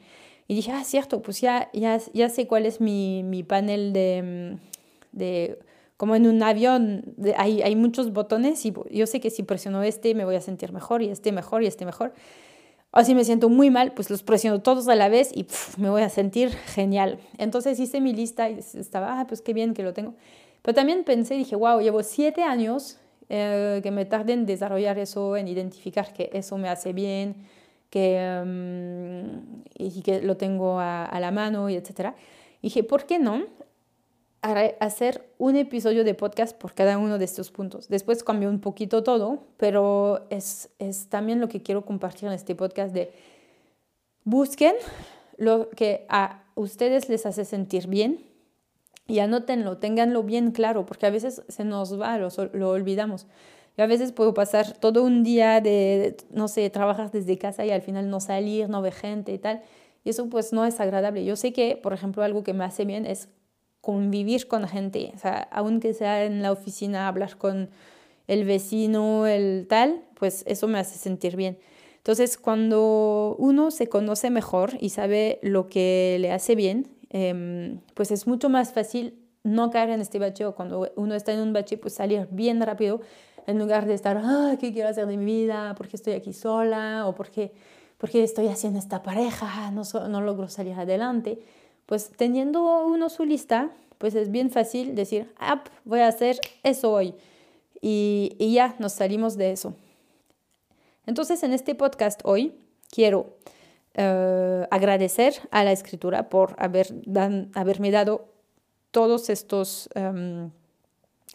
Y 0.49 0.57
dije, 0.57 0.73
ah, 0.73 0.83
cierto, 0.83 1.23
pues 1.23 1.41
ya, 1.41 1.71
ya, 1.73 2.01
ya 2.13 2.29
sé 2.29 2.49
cuál 2.49 2.67
es 2.67 2.81
mi, 2.81 3.23
mi 3.23 3.45
panel 3.45 3.93
de, 3.93 4.59
de, 5.13 5.61
como 5.97 6.17
en 6.17 6.27
un 6.27 6.43
avión, 6.43 7.15
hay, 7.37 7.63
hay 7.63 7.77
muchos 7.77 8.13
botones 8.13 8.67
y 8.67 8.75
yo 8.91 9.07
sé 9.07 9.21
que 9.21 9.31
si 9.31 9.45
presiono 9.45 9.85
este 9.85 10.17
me 10.17 10.25
voy 10.25 10.35
a 10.35 10.41
sentir 10.41 10.73
mejor 10.73 11.01
y 11.01 11.11
este 11.11 11.31
mejor 11.31 11.63
y 11.63 11.69
este 11.69 11.85
mejor. 11.85 12.13
O 12.97 13.03
si 13.03 13.15
me 13.15 13.25
siento 13.25 13.49
muy 13.49 13.71
mal, 13.71 13.93
pues 13.93 14.09
los 14.09 14.23
presiono 14.23 14.63
todos 14.63 14.87
a 14.87 14.95
la 14.95 15.09
vez 15.09 15.33
y 15.35 15.47
me 15.79 15.91
voy 15.91 16.03
a 16.03 16.09
sentir 16.09 16.51
genial. 16.51 17.19
Entonces 17.39 17.81
hice 17.81 18.01
mi 18.01 18.13
lista 18.13 18.49
y 18.49 18.61
estaba, 18.61 19.19
ah, 19.19 19.27
pues 19.27 19.41
qué 19.41 19.53
bien 19.53 19.75
que 19.75 19.83
lo 19.83 19.93
tengo. 19.93 20.15
Pero 20.63 20.77
también 20.77 21.03
pensé, 21.03 21.35
dije, 21.35 21.57
wow, 21.57 21.81
llevo 21.81 22.05
siete 22.05 22.45
años 22.45 22.99
eh, 23.29 23.81
que 23.83 23.91
me 23.91 24.05
tardé 24.05 24.35
en 24.35 24.47
desarrollar 24.47 24.97
eso, 24.99 25.37
en 25.37 25.49
identificar 25.49 26.13
que 26.13 26.31
eso 26.33 26.57
me 26.57 26.69
hace 26.69 26.93
bien, 26.93 27.35
que, 27.91 28.43
mm, 28.47 29.63
y 29.77 30.03
que 30.03 30.23
lo 30.23 30.37
tengo 30.37 30.79
a, 30.79 31.05
a 31.05 31.19
la 31.19 31.33
mano 31.33 31.69
y 31.69 31.75
etcétera. 31.75 32.15
dije, 32.63 32.85
¿por 32.85 33.07
qué 33.07 33.19
no 33.19 33.45
hacer 34.45 35.27
un 35.39 35.57
episodio 35.57 36.05
de 36.05 36.15
podcast 36.15 36.57
por 36.57 36.75
cada 36.75 36.99
uno 36.99 37.17
de 37.17 37.25
estos 37.25 37.51
puntos. 37.51 37.89
Después 37.89 38.23
cambió 38.23 38.51
un 38.51 38.61
poquito 38.61 39.03
todo, 39.03 39.45
pero 39.57 40.27
es, 40.29 40.69
es 40.79 41.09
también 41.09 41.41
lo 41.41 41.49
que 41.49 41.63
quiero 41.63 41.85
compartir 41.87 42.29
en 42.29 42.35
este 42.35 42.55
podcast 42.55 42.93
de 42.93 43.11
busquen 44.25 44.75
lo 45.39 45.71
que 45.71 46.05
a 46.09 46.45
ustedes 46.57 47.09
les 47.09 47.25
hace 47.25 47.45
sentir 47.45 47.87
bien 47.89 48.21
y 49.07 49.21
anótenlo, 49.21 49.79
tenganlo 49.79 50.23
bien 50.23 50.51
claro, 50.51 50.85
porque 50.85 51.07
a 51.07 51.11
veces 51.11 51.43
se 51.49 51.65
nos 51.65 51.99
va, 51.99 52.19
lo, 52.19 52.29
lo 52.53 52.71
olvidamos. 52.71 53.27
Y 53.77 53.83
a 53.83 53.87
veces 53.87 54.13
puedo 54.13 54.35
pasar 54.35 54.77
todo 54.77 55.03
un 55.03 55.25
día 55.25 55.61
de, 55.61 56.17
no 56.31 56.49
sé, 56.49 56.69
trabajar 56.71 57.11
desde 57.11 57.39
casa 57.39 57.65
y 57.65 57.71
al 57.71 57.83
final 57.83 58.11
no 58.11 58.21
salir, 58.21 58.69
no 58.69 58.83
ver 58.83 58.93
gente 58.93 59.33
y 59.33 59.39
tal. 59.39 59.63
Y 60.05 60.11
eso 60.11 60.29
pues 60.29 60.53
no 60.53 60.65
es 60.65 60.81
agradable. 60.81 61.25
Yo 61.25 61.35
sé 61.35 61.53
que, 61.53 61.77
por 61.77 61.93
ejemplo, 61.93 62.23
algo 62.23 62.45
que 62.45 62.53
me 62.53 62.65
hace 62.65 62.85
bien 62.85 63.05
es 63.07 63.29
convivir 63.85 64.49
con 64.49 64.67
gente, 64.67 65.13
o 65.15 65.19
sea, 65.19 65.47
aunque 65.53 65.93
sea 65.93 66.25
en 66.25 66.41
la 66.41 66.53
oficina, 66.53 67.07
hablar 67.07 67.37
con 67.37 67.69
el 68.27 68.47
vecino, 68.47 69.27
el 69.27 69.67
tal, 69.69 70.03
pues 70.15 70.43
eso 70.47 70.69
me 70.69 70.79
hace 70.79 70.97
sentir 70.97 71.37
bien. 71.37 71.59
Entonces, 71.99 72.39
cuando 72.39 73.37
uno 73.39 73.71
se 73.71 73.91
conoce 73.91 74.31
mejor 74.31 74.71
y 74.81 74.89
sabe 74.89 75.39
lo 75.43 75.67
que 75.67 76.17
le 76.19 76.33
hace 76.33 76.55
bien, 76.55 76.89
em, 77.11 77.81
pues 77.93 78.11
es 78.11 78.27
mucho 78.27 78.49
más 78.49 78.73
fácil 78.73 79.19
no 79.43 79.71
caer 79.71 79.91
en 79.91 80.01
este 80.01 80.19
bache 80.19 80.47
o 80.47 80.55
cuando 80.55 80.91
uno 80.97 81.15
está 81.15 81.35
en 81.35 81.41
un 81.41 81.53
bache, 81.53 81.77
pues 81.77 81.93
salir 81.93 82.27
bien 82.31 82.63
rápido 82.63 83.03
en 83.47 83.59
lugar 83.59 83.85
de 83.85 83.93
estar, 83.93 84.19
ah, 84.25 84.57
¿qué 84.59 84.73
quiero 84.73 84.89
hacer 84.89 85.07
de 85.07 85.19
mi 85.19 85.27
vida? 85.27 85.75
¿Por 85.75 85.89
qué 85.89 85.97
estoy 85.97 86.15
aquí 86.15 86.33
sola? 86.33 87.07
¿O 87.07 87.15
por 87.15 87.29
qué, 87.29 87.53
por 87.99 88.09
qué 88.09 88.23
estoy 88.23 88.49
haciendo 88.49 88.79
esta 88.79 89.03
pareja? 89.03 89.71
No, 89.73 89.83
no 90.09 90.23
logro 90.23 90.49
salir 90.49 90.73
adelante 90.73 91.39
pues 91.87 92.11
teniendo 92.17 92.85
uno 92.87 93.09
su 93.09 93.25
lista, 93.25 93.71
pues 93.99 94.15
es 94.15 94.31
bien 94.31 94.51
fácil 94.51 94.95
decir, 94.95 95.33
ah, 95.39 95.65
voy 95.85 96.01
a 96.01 96.09
hacer 96.09 96.39
eso 96.63 96.93
hoy. 96.93 97.15
Y, 97.81 98.37
ya 98.39 98.77
nos 98.79 98.93
salimos 98.93 99.37
de 99.37 99.53
eso. 99.53 99.75
Entonces, 101.07 101.43
en 101.43 101.53
este 101.53 101.75
podcast 101.75 102.21
hoy 102.25 102.55
quiero 102.91 103.37
eh, 103.95 104.67
agradecer 104.71 105.35
a 105.51 105.65
la 105.65 105.73
escritura 105.73 106.31
por 106.31 106.57
haber 106.59 106.89
haberme 107.55 107.91
dado 107.91 108.27
todos 108.91 109.29
estos 109.29 109.91
em, 109.95 110.51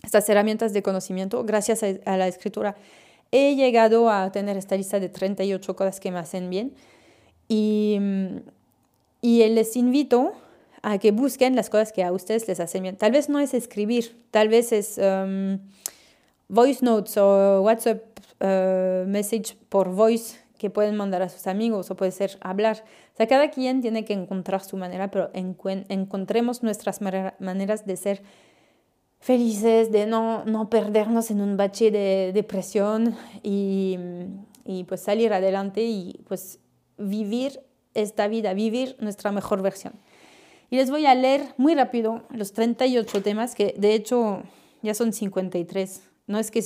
estas 0.03 0.27
herramientas 0.29 0.73
de 0.73 0.81
conocimiento. 0.81 1.43
Gracias 1.43 1.83
a, 1.83 2.17
la 2.17 2.27
escritura 2.27 2.75
he 3.31 3.55
llegado 3.55 4.09
a 4.09 4.31
tener 4.31 4.57
esta 4.57 4.75
lista 4.75 4.99
de 4.99 5.09
38 5.09 5.75
cosas 5.75 5.99
que 5.99 6.11
me 6.11 6.19
hacen 6.19 6.49
bien. 6.49 6.73
Y, 7.47 7.99
y 9.21 9.47
les 9.47 9.75
invito 9.75 10.33
a 10.81 10.97
que 10.97 11.11
busquen 11.11 11.55
las 11.55 11.69
cosas 11.69 11.91
que 11.91 12.03
a 12.03 12.11
ustedes 12.11 12.47
les 12.47 12.59
hacen 12.59 12.83
bien. 12.83 12.97
Tal 12.97 13.11
vez 13.11 13.29
no 13.29 13.39
es 13.39 13.53
escribir, 13.53 14.17
tal 14.31 14.47
vez 14.47 14.71
es 14.71 14.97
um, 14.97 15.59
voice 16.47 16.83
notes 16.83 17.17
o 17.17 17.61
WhatsApp 17.61 18.01
uh, 18.41 19.07
message 19.07 19.57
por 19.69 19.89
voice 19.89 20.39
que 20.57 20.69
pueden 20.69 20.95
mandar 20.95 21.21
a 21.21 21.29
sus 21.29 21.47
amigos 21.47 21.89
o 21.89 21.95
puede 21.95 22.11
ser 22.11 22.37
hablar. 22.41 22.83
O 23.13 23.17
sea, 23.17 23.27
cada 23.27 23.49
quien 23.49 23.81
tiene 23.81 24.05
que 24.05 24.13
encontrar 24.13 24.63
su 24.63 24.77
manera, 24.77 25.09
pero 25.09 25.31
encontremos 25.33 26.63
nuestras 26.63 27.01
maneras 27.01 27.85
de 27.85 27.97
ser 27.97 28.21
felices, 29.19 29.91
de 29.91 30.05
no, 30.05 30.45
no 30.45 30.69
perdernos 30.69 31.31
en 31.31 31.41
un 31.41 31.57
bache 31.57 31.91
de 31.91 32.31
depresión 32.33 33.15
y, 33.43 33.97
y 34.65 34.83
pues 34.85 35.01
salir 35.01 35.33
adelante 35.33 35.83
y 35.83 36.21
pues 36.27 36.59
vivir 36.97 37.61
esta 38.01 38.27
vida, 38.27 38.53
vivir 38.53 38.95
nuestra 38.99 39.31
mejor 39.31 39.61
versión. 39.61 39.93
Y 40.69 40.75
les 40.75 40.91
voy 40.91 41.05
a 41.05 41.15
leer 41.15 41.53
muy 41.57 41.75
rápido 41.75 42.23
los 42.29 42.53
38 42.53 43.23
temas, 43.23 43.55
que 43.55 43.73
de 43.77 43.93
hecho 43.93 44.43
ya 44.81 44.93
son 44.93 45.13
53. 45.13 46.03
No 46.27 46.37
es 46.37 46.51
que 46.51 46.61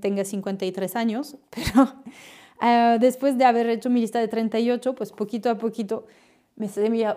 tenga 0.00 0.24
53 0.24 0.96
años, 0.96 1.36
pero 1.50 1.94
uh, 2.62 2.98
después 2.98 3.38
de 3.38 3.44
haber 3.44 3.68
hecho 3.68 3.90
mi 3.90 4.00
lista 4.00 4.18
de 4.18 4.28
38, 4.28 4.94
pues 4.94 5.12
poquito 5.12 5.50
a 5.50 5.58
poquito 5.58 6.06
me, 6.56 6.68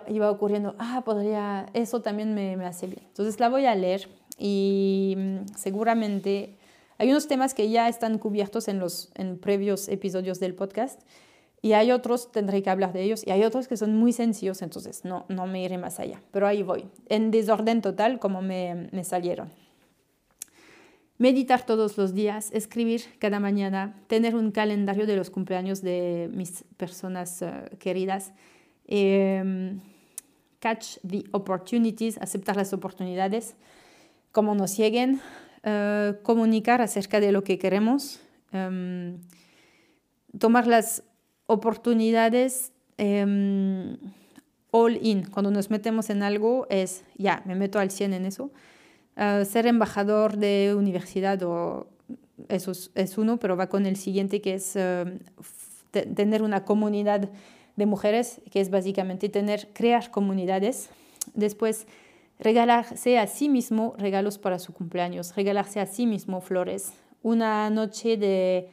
iba 0.08 0.30
ocurriendo, 0.30 0.74
ah, 0.78 1.02
podría, 1.04 1.66
eso 1.72 2.02
también 2.02 2.34
me, 2.34 2.56
me 2.56 2.66
hace 2.66 2.86
bien. 2.86 3.02
Entonces 3.06 3.40
la 3.40 3.48
voy 3.48 3.66
a 3.66 3.74
leer 3.74 4.08
y 4.38 5.14
mm, 5.16 5.38
seguramente 5.56 6.56
hay 6.98 7.10
unos 7.10 7.28
temas 7.28 7.54
que 7.54 7.70
ya 7.70 7.88
están 7.88 8.18
cubiertos 8.18 8.68
en 8.68 8.78
los 8.78 9.10
en 9.14 9.38
previos 9.38 9.88
episodios 9.88 10.40
del 10.40 10.54
podcast 10.54 11.00
Y 11.60 11.72
hay 11.72 11.90
otros, 11.90 12.30
tendré 12.30 12.62
que 12.62 12.70
hablar 12.70 12.92
de 12.92 13.02
ellos, 13.02 13.26
y 13.26 13.30
hay 13.30 13.42
otros 13.42 13.66
que 13.66 13.76
son 13.76 13.96
muy 13.96 14.12
sencillos, 14.12 14.62
entonces 14.62 15.04
no, 15.04 15.24
no 15.28 15.46
me 15.46 15.62
iré 15.62 15.76
más 15.76 15.98
allá. 15.98 16.22
Pero 16.30 16.46
ahí 16.46 16.62
voy, 16.62 16.86
en 17.08 17.30
desorden 17.30 17.82
total 17.82 18.20
como 18.20 18.42
me, 18.42 18.88
me 18.92 19.02
salieron. 19.02 19.50
Meditar 21.18 21.66
todos 21.66 21.98
los 21.98 22.14
días, 22.14 22.50
escribir 22.52 23.02
cada 23.18 23.40
mañana, 23.40 24.00
tener 24.06 24.36
un 24.36 24.52
calendario 24.52 25.04
de 25.04 25.16
los 25.16 25.30
cumpleaños 25.30 25.82
de 25.82 26.30
mis 26.32 26.62
personas 26.76 27.42
eh, 27.42 27.50
queridas, 27.80 28.32
em, 28.86 29.80
catch 30.60 30.98
the 31.04 31.24
opportunities, 31.32 32.18
aceptar 32.18 32.54
las 32.54 32.72
oportunidades, 32.72 33.56
como 34.30 34.54
nos 34.54 34.76
lleguen, 34.76 35.20
eh, 35.64 36.14
comunicar 36.22 36.80
acerca 36.80 37.18
de 37.18 37.32
lo 37.32 37.42
que 37.42 37.58
queremos, 37.58 38.20
em, 38.52 39.18
tomar 40.38 40.68
las 40.68 41.02
oportunidades 41.48 42.72
em, 42.98 43.96
all 44.70 44.96
in. 45.02 45.24
Cuando 45.30 45.50
nos 45.50 45.70
metemos 45.70 46.10
en 46.10 46.22
algo 46.22 46.66
es, 46.70 47.04
ya, 47.16 47.42
me 47.46 47.56
meto 47.56 47.80
al 47.80 47.90
100 47.90 48.12
en 48.12 48.26
eso. 48.26 48.52
Ah, 49.16 49.44
ser 49.44 49.66
embajador 49.66 50.36
de 50.36 50.74
universidad 50.76 51.42
o 51.42 51.88
eso 52.48 52.72
es, 52.94 53.18
uno, 53.18 53.38
pero 53.38 53.56
va 53.56 53.68
con 53.68 53.86
el 53.86 53.96
siguiente 53.96 54.40
que 54.40 54.54
es 54.54 54.76
em, 54.76 55.18
tener 55.90 56.42
una 56.42 56.64
comunidad 56.64 57.28
de 57.76 57.86
mujeres, 57.86 58.40
que 58.50 58.60
es 58.60 58.70
básicamente 58.70 59.28
tener, 59.28 59.68
crear 59.72 60.10
comunidades. 60.10 60.90
Después, 61.34 61.86
regalarse 62.38 63.18
a 63.18 63.26
sí 63.26 63.48
mismo 63.48 63.94
regalos 63.96 64.38
para 64.38 64.58
su 64.58 64.72
cumpleaños, 64.74 65.34
regalarse 65.34 65.80
a 65.80 65.86
sí 65.86 66.06
mismo 66.06 66.40
flores. 66.40 66.92
Una 67.22 67.70
noche 67.70 68.16
de 68.16 68.68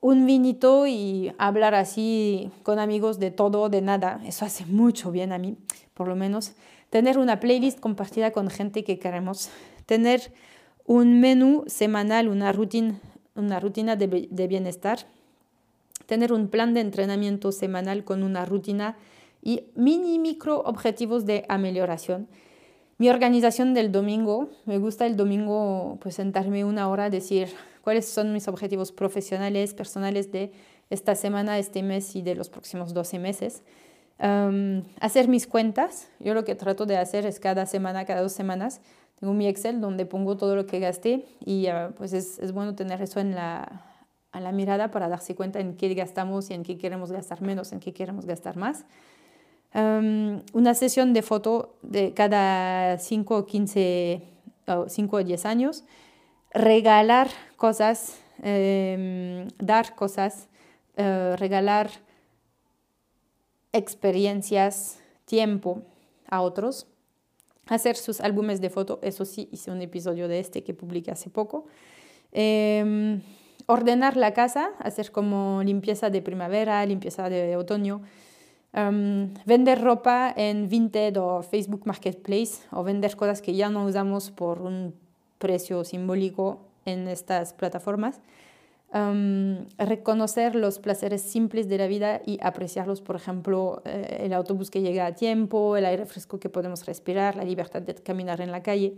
un 0.00 0.26
vinito 0.26 0.86
y 0.86 1.32
hablar 1.38 1.74
así 1.74 2.50
con 2.62 2.78
amigos 2.78 3.18
de 3.18 3.30
todo, 3.30 3.68
de 3.68 3.82
nada. 3.82 4.20
Eso 4.24 4.44
hace 4.44 4.64
mucho 4.66 5.10
bien 5.10 5.32
a 5.32 5.38
mí, 5.38 5.56
por 5.94 6.08
lo 6.08 6.16
menos. 6.16 6.52
Tener 6.90 7.18
una 7.18 7.40
playlist 7.40 7.80
compartida 7.80 8.30
con 8.30 8.48
gente 8.48 8.84
que 8.84 8.98
queremos. 8.98 9.50
Tener 9.86 10.32
un 10.86 11.20
menú 11.20 11.64
semanal, 11.66 12.28
una 12.28 12.52
rutina, 12.52 12.98
una 13.34 13.60
rutina 13.60 13.96
de, 13.96 14.46
bienestar. 14.46 15.00
Tener 16.06 16.32
un 16.32 16.48
plan 16.48 16.72
de 16.74 16.80
entrenamiento 16.80 17.52
semanal 17.52 18.04
con 18.04 18.22
una 18.22 18.44
rutina 18.46 18.96
y 19.42 19.64
mini 19.74 20.18
micro 20.18 20.60
objetivos 20.62 21.26
de 21.26 21.44
amelioración. 21.48 22.28
Mi 22.96 23.10
organización 23.10 23.74
del 23.74 23.92
domingo, 23.92 24.48
me 24.64 24.78
gusta 24.78 25.06
el 25.06 25.16
domingo 25.16 25.98
pues 26.00 26.16
sentarme 26.16 26.64
una 26.64 26.88
hora, 26.88 27.10
decir, 27.10 27.48
cuáles 27.88 28.04
son 28.04 28.34
mis 28.34 28.48
objetivos 28.48 28.92
profesionales, 28.92 29.72
personales 29.72 30.30
de 30.30 30.52
esta 30.90 31.14
semana, 31.14 31.58
este 31.58 31.82
mes 31.82 32.16
y 32.16 32.20
de 32.20 32.34
los 32.34 32.50
próximos 32.50 32.92
12 32.92 33.18
meses. 33.18 33.62
hacer 35.00 35.26
mis 35.26 35.46
cuentas. 35.46 36.10
Yo 36.20 36.34
lo 36.34 36.44
que 36.44 36.54
trato 36.54 36.84
de 36.84 36.98
hacer 36.98 37.24
es 37.24 37.40
cada 37.40 37.64
semana, 37.64 38.04
cada 38.04 38.20
dos 38.20 38.32
semanas, 38.32 38.82
tengo 39.18 39.32
mi 39.32 39.46
Excel 39.46 39.80
donde 39.80 40.04
pongo 40.04 40.36
todo 40.36 40.54
lo 40.54 40.66
que 40.66 40.80
gasté 40.80 41.24
y 41.42 41.68
ah, 41.68 41.94
pues 41.96 42.12
es, 42.12 42.38
es, 42.40 42.52
bueno 42.52 42.74
tener 42.74 43.00
eso 43.00 43.20
en 43.20 43.34
la, 43.34 43.86
a 44.32 44.40
la 44.40 44.52
mirada 44.52 44.90
para 44.90 45.08
darse 45.08 45.34
cuenta 45.34 45.58
en 45.58 45.74
qué 45.74 45.94
gastamos 45.94 46.50
y 46.50 46.52
en 46.52 46.64
qué 46.64 46.76
queremos 46.76 47.10
gastar 47.10 47.40
menos, 47.40 47.72
en 47.72 47.80
qué 47.80 47.94
queremos 47.94 48.26
gastar 48.26 48.58
más. 48.58 48.84
una 49.72 50.74
sesión 50.74 51.14
de 51.14 51.22
foto 51.22 51.78
de 51.80 52.12
cada 52.12 52.98
5 52.98 53.34
o 53.34 53.46
15 53.46 54.22
o 54.66 54.88
5 54.90 55.16
o 55.16 55.24
10 55.24 55.46
años 55.46 55.84
regalar 56.52 57.28
cosas, 57.56 58.18
em, 58.42 59.48
dar 59.58 59.94
cosas, 59.94 60.48
eh, 60.96 61.34
regalar 61.38 61.90
experiencias, 63.72 65.00
tiempo 65.24 65.82
a 66.28 66.40
otros, 66.40 66.86
hacer 67.66 67.96
sus 67.96 68.20
álbumes 68.20 68.60
de 68.60 68.70
foto, 68.70 68.98
eso 69.02 69.24
sí, 69.24 69.48
hice 69.52 69.70
un 69.70 69.82
episodio 69.82 70.26
de 70.26 70.40
este 70.40 70.64
que 70.64 70.72
publiqué 70.74 71.10
hace 71.10 71.28
poco, 71.30 71.66
em, 72.32 73.20
ordenar 73.66 74.16
la 74.16 74.32
casa, 74.32 74.70
hacer 74.78 75.12
como 75.12 75.62
limpieza 75.62 76.08
de 76.08 76.22
primavera, 76.22 76.84
limpieza 76.86 77.28
de 77.28 77.56
otoño, 77.56 78.00
em, 78.72 79.34
vender 79.44 79.82
ropa 79.82 80.32
en 80.34 80.68
Vinted 80.68 81.16
o 81.18 81.42
Facebook 81.42 81.82
Marketplace 81.84 82.62
o 82.72 82.82
vender 82.82 83.16
cosas 83.16 83.42
que 83.42 83.54
ya 83.54 83.68
no 83.68 83.84
usamos 83.84 84.30
por 84.30 84.62
un 84.62 84.94
precio 85.38 85.84
simbólico 85.84 86.60
en 86.84 87.08
estas 87.08 87.52
plataformas. 87.52 88.20
reconocer 89.78 90.54
los 90.54 90.78
placeres 90.78 91.20
simples 91.22 91.68
de 91.68 91.76
la 91.76 91.86
vida 91.86 92.22
y 92.24 92.38
apreciarlos, 92.42 93.02
por 93.02 93.16
ejemplo, 93.16 93.82
eh, 93.84 94.22
el 94.24 94.32
autobús 94.32 94.70
que 94.70 94.80
llega 94.80 95.04
a 95.04 95.14
tiempo, 95.14 95.76
el 95.76 95.84
aire 95.84 96.06
fresco 96.06 96.40
que 96.40 96.48
podemos 96.48 96.86
respirar, 96.86 97.36
la 97.36 97.44
libertad 97.44 97.82
de 97.82 97.94
caminar 97.94 98.40
en 98.40 98.50
la 98.50 98.62
calle. 98.62 98.96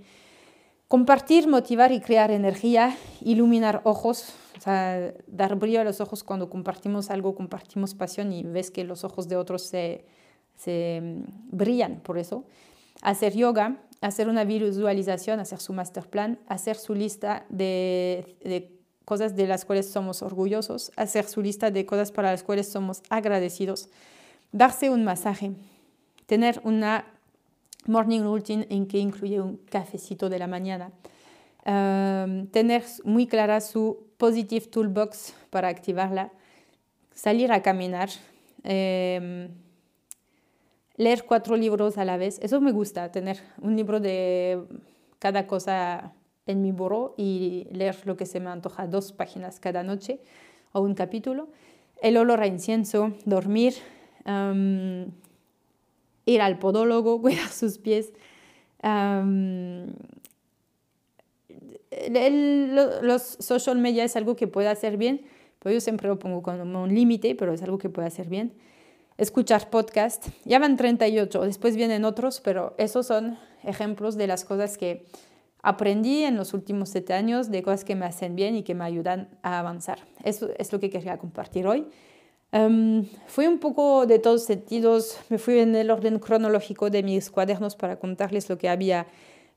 Compartir, 0.87 1.48
motivar 1.48 1.92
y 1.92 2.00
crear 2.00 2.31
energía, 2.31 2.96
iluminar 3.20 3.81
ojos, 3.85 4.35
o 4.59 4.61
sea, 4.61 5.12
dar 5.26 5.55
brillo 5.57 5.81
a 5.81 5.85
los 5.85 6.00
ojos 6.00 6.24
cuando 6.24 6.50
compartimos 6.50 7.11
algo, 7.11 7.35
compartimos 7.35 7.94
pasión 7.94 8.33
y 8.33 8.42
ves 8.42 8.70
que 8.70 8.85
los 8.85 9.05
ojos 9.05 9.29
de 9.29 9.37
otros 9.37 9.62
se, 9.62 10.05
se 10.57 11.00
mm, 11.00 11.57
brillan 11.57 12.00
por 12.00 12.18
eso. 12.18 12.44
Hacer 13.03 13.35
yoga, 13.35 13.81
hacer 14.00 14.28
una 14.28 14.44
visualización, 14.44 15.40
hacer 15.40 15.60
su 15.60 15.72
master 15.72 16.08
plan, 16.08 16.38
hacer 16.46 16.76
su 16.76 16.94
lista 16.94 17.44
de, 17.48 18.70
cosas 19.04 19.36
de 19.36 19.46
las 19.46 19.64
cuales 19.64 19.90
somos 19.90 20.22
orgullosos, 20.22 20.90
hacer 20.96 21.26
su 21.26 21.42
lista 21.42 21.70
de 21.70 21.84
cosas 21.84 22.10
para 22.10 22.30
las 22.30 22.42
cuales 22.42 22.68
somos 22.68 23.02
agradecidos, 23.10 23.88
darse 24.52 24.90
un 24.90 25.04
masaje, 25.04 25.52
tener 26.26 26.60
una 26.64 27.04
morning 27.86 28.20
routine 28.22 28.66
en 28.70 28.86
que 28.86 28.98
incluye 28.98 29.40
un 29.40 29.56
cafecito 29.56 30.28
de 30.28 30.38
la 30.38 30.46
mañana, 30.46 30.92
um, 31.66 32.46
tener 32.46 32.84
muy 33.04 33.26
clara 33.26 33.60
su 33.60 34.06
positive 34.16 34.66
toolbox 34.66 35.34
para 35.50 35.68
activarla, 35.68 36.30
salir 37.14 37.52
a 37.52 37.62
caminar. 37.62 38.08
Um, 38.64 39.48
leer 41.00 41.24
cuatro 41.24 41.56
libros 41.56 41.96
a 41.96 42.04
la 42.04 42.18
vez. 42.18 42.38
Eso 42.42 42.60
me 42.60 42.72
gusta, 42.72 43.10
tener 43.10 43.38
un 43.62 43.74
libro 43.74 44.00
de 44.00 44.62
cada 45.18 45.46
cosa 45.46 46.12
en 46.44 46.60
mi 46.60 46.72
buró 46.72 47.14
y 47.16 47.66
leer 47.72 47.96
lo 48.04 48.18
que 48.18 48.26
se 48.26 48.38
me 48.38 48.50
antoja, 48.50 48.86
dos 48.86 49.12
páginas 49.12 49.60
cada 49.60 49.82
noche 49.82 50.20
o 50.72 50.82
un 50.82 50.92
capítulo. 50.92 51.48
El 52.02 52.18
olor 52.18 52.42
a 52.42 52.46
incienso, 52.46 53.14
dormir, 53.24 53.72
ir 56.26 56.42
al 56.42 56.58
podólogo, 56.58 57.22
cuidar 57.22 57.48
sus 57.48 57.78
pies. 57.78 58.12
los 62.12 63.22
social 63.22 63.78
media 63.78 64.04
es 64.04 64.16
algo 64.16 64.36
que 64.36 64.46
puede 64.48 64.68
hacer 64.68 64.98
bien, 64.98 65.22
pero 65.60 65.72
yo 65.72 65.80
siempre 65.80 66.08
lo 66.08 66.18
pongo 66.18 66.42
como 66.42 66.82
un 66.82 66.94
límite, 66.94 67.34
pero 67.34 67.54
es 67.54 67.62
algo 67.62 67.78
que 67.78 67.88
puede 67.88 68.06
hacer 68.06 68.28
bien 68.28 68.52
escuchar 69.20 69.68
podcast. 69.68 70.28
Ya 70.46 70.59
van 70.59 70.78
38, 70.78 71.42
después 71.42 71.76
vienen 71.76 72.06
otros, 72.06 72.40
pero 72.40 72.74
esos 72.78 73.06
son 73.06 73.38
ejemplos 73.62 74.16
de 74.16 74.26
las 74.26 74.46
cosas 74.46 74.78
que 74.78 75.04
aprendí 75.62 76.24
en 76.24 76.37
los 76.37 76.54
últimos 76.54 76.88
siete 76.88 77.12
años, 77.12 77.50
de 77.50 77.62
cosas 77.62 77.85
que 77.85 77.94
me 77.94 78.06
hacen 78.06 78.35
bien 78.35 78.56
y 78.56 78.62
que 78.62 78.74
me 78.74 78.85
ayudan 78.85 79.28
a 79.42 79.59
avanzar. 79.59 79.98
Eso 80.24 80.48
es 80.56 80.72
lo 80.72 80.80
que 80.80 80.88
quería 80.88 81.18
compartir 81.18 81.66
hoy. 81.66 81.87
Um, 82.52 83.04
fui 83.26 83.46
un 83.46 83.59
poco 83.59 84.06
de 84.06 84.18
todos 84.18 84.44
sentidos, 84.44 85.18
me 85.28 85.37
fui 85.37 85.59
en 85.59 85.76
el 85.76 85.90
orden 85.90 86.18
cronológico 86.18 86.88
de 86.88 87.02
mis 87.02 87.30
cuadernos 87.30 87.76
para 87.76 87.96
contarles 87.96 88.48
lo 88.48 88.56
que 88.56 88.70
había 88.70 89.06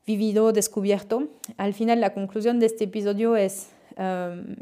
vivido, 0.06 0.52
descubierto. 0.52 1.28
Al 1.56 1.72
final, 1.72 2.02
la 2.02 2.12
conclusión 2.12 2.60
de 2.60 2.66
este 2.66 2.84
episodio 2.84 3.34
es, 3.34 3.68
tal 3.96 4.58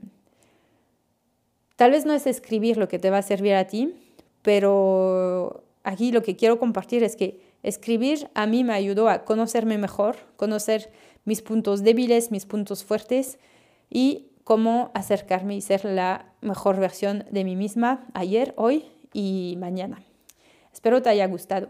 vez 1.91 2.07
no 2.07 2.15
es 2.15 2.29
escribir 2.29 2.77
lo 2.77 2.87
que 2.87 3.01
te 3.01 3.11
va 3.11 3.19
a 3.19 3.23
servir 3.23 3.55
a 3.55 3.67
ti, 3.67 3.97
pero 4.43 5.65
aquí 5.85 6.13
lo 6.13 6.23
que 6.23 6.37
quiero 6.37 6.59
compartir 6.59 7.03
es 7.03 7.17
que 7.17 7.41
escribir 7.63 8.29
a 8.35 8.47
mí 8.47 8.65
me 8.65 8.75
ayudó 8.75 9.09
a 9.09 9.25
conocerme 9.25 9.79
mejor, 9.79 10.17
conocer 10.37 10.91
mis 11.25 11.43
puntos 11.43 11.83
débiles, 11.83 12.31
mis 12.31 12.47
puntos 12.47 12.85
fuertes 12.85 13.39
y 13.89 14.27
cómo 14.45 14.91
acercarme 14.95 15.55
y 15.57 15.61
ser 15.61 15.85
la 15.85 16.33
mejor 16.41 16.79
versión 16.79 17.25
de 17.31 17.45
mí 17.45 17.57
misma 17.57 18.07
ayer, 18.15 18.53
hoy 18.57 18.87
y 19.13 19.57
mañana. 19.59 20.03
Espero 20.73 21.03
te 21.03 21.11
haya 21.11 21.27
gustado. 21.27 21.69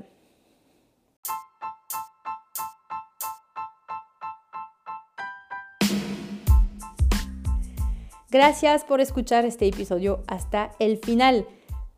Gracias 8.30 8.84
por 8.84 9.02
escuchar 9.02 9.44
este 9.44 9.66
episodio 9.66 10.22
hasta 10.26 10.72
el 10.78 10.96
final 10.96 11.46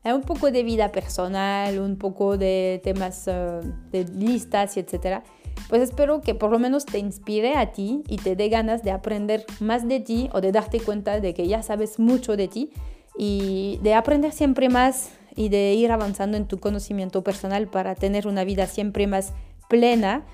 Ah, 0.05 0.14
un 0.14 0.21
poco 0.21 0.51
de 0.51 0.62
vida 0.62 0.93
personal, 0.93 1.79
un 1.79 1.97
poco 1.97 2.37
de 2.37 2.79
temas 2.85 3.27
eh, 3.27 3.61
de 3.90 4.05
listas 4.05 4.77
y 4.77 4.81
etcétera, 4.81 5.25
pues 5.71 5.81
espero 5.81 6.21
que 6.21 6.35
por 6.35 6.51
lo 6.51 6.59
menos 6.59 6.85
te 6.85 6.99
inspire 6.99 7.57
a 7.57 7.73
ti 7.73 8.05
y 8.07 8.19
te 8.19 8.37
dé 8.37 8.51
ganas 8.51 8.83
de 8.83 8.90
aprender 8.90 9.47
más 9.61 9.88
de 9.88 10.01
ti 10.01 10.29
o 10.35 10.43
de 10.43 10.53
darte 10.53 10.79
cuenta 10.79 11.21
de 11.21 11.33
que 11.33 11.49
ya 11.49 11.62
sabes 11.62 11.99
mucho 11.99 12.37
de 12.37 12.49
ti 12.49 12.71
y 13.17 13.79
de 13.83 13.95
aprender 13.95 14.33
siempre 14.33 14.69
más 14.69 15.11
y 15.35 15.49
de 15.49 15.73
ir 15.73 15.90
avanzando 15.90 16.37
en 16.37 16.47
tu 16.47 16.59
conocimiento 16.59 17.25
personal 17.25 17.69
para 17.69 17.95
tener 17.95 18.27
una 18.27 18.45
vida 18.45 18.67
siempre 18.67 19.07
más 19.07 19.33
plena, 19.71 20.27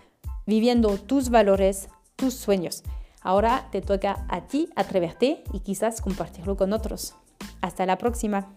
viviendo 0.46 0.98
tus 0.98 1.30
valores, 1.30 1.88
tus 2.16 2.34
sueños. 2.34 2.82
Ahora 3.22 3.68
te 3.70 3.82
toca 3.82 4.26
a 4.28 4.48
ti 4.48 4.68
atreverte 4.74 5.44
y 5.52 5.60
quizás 5.60 6.00
compartirlo 6.00 6.56
con 6.56 6.72
otros. 6.72 7.14
Hasta 7.60 7.86
la 7.86 7.98
próxima. 7.98 8.48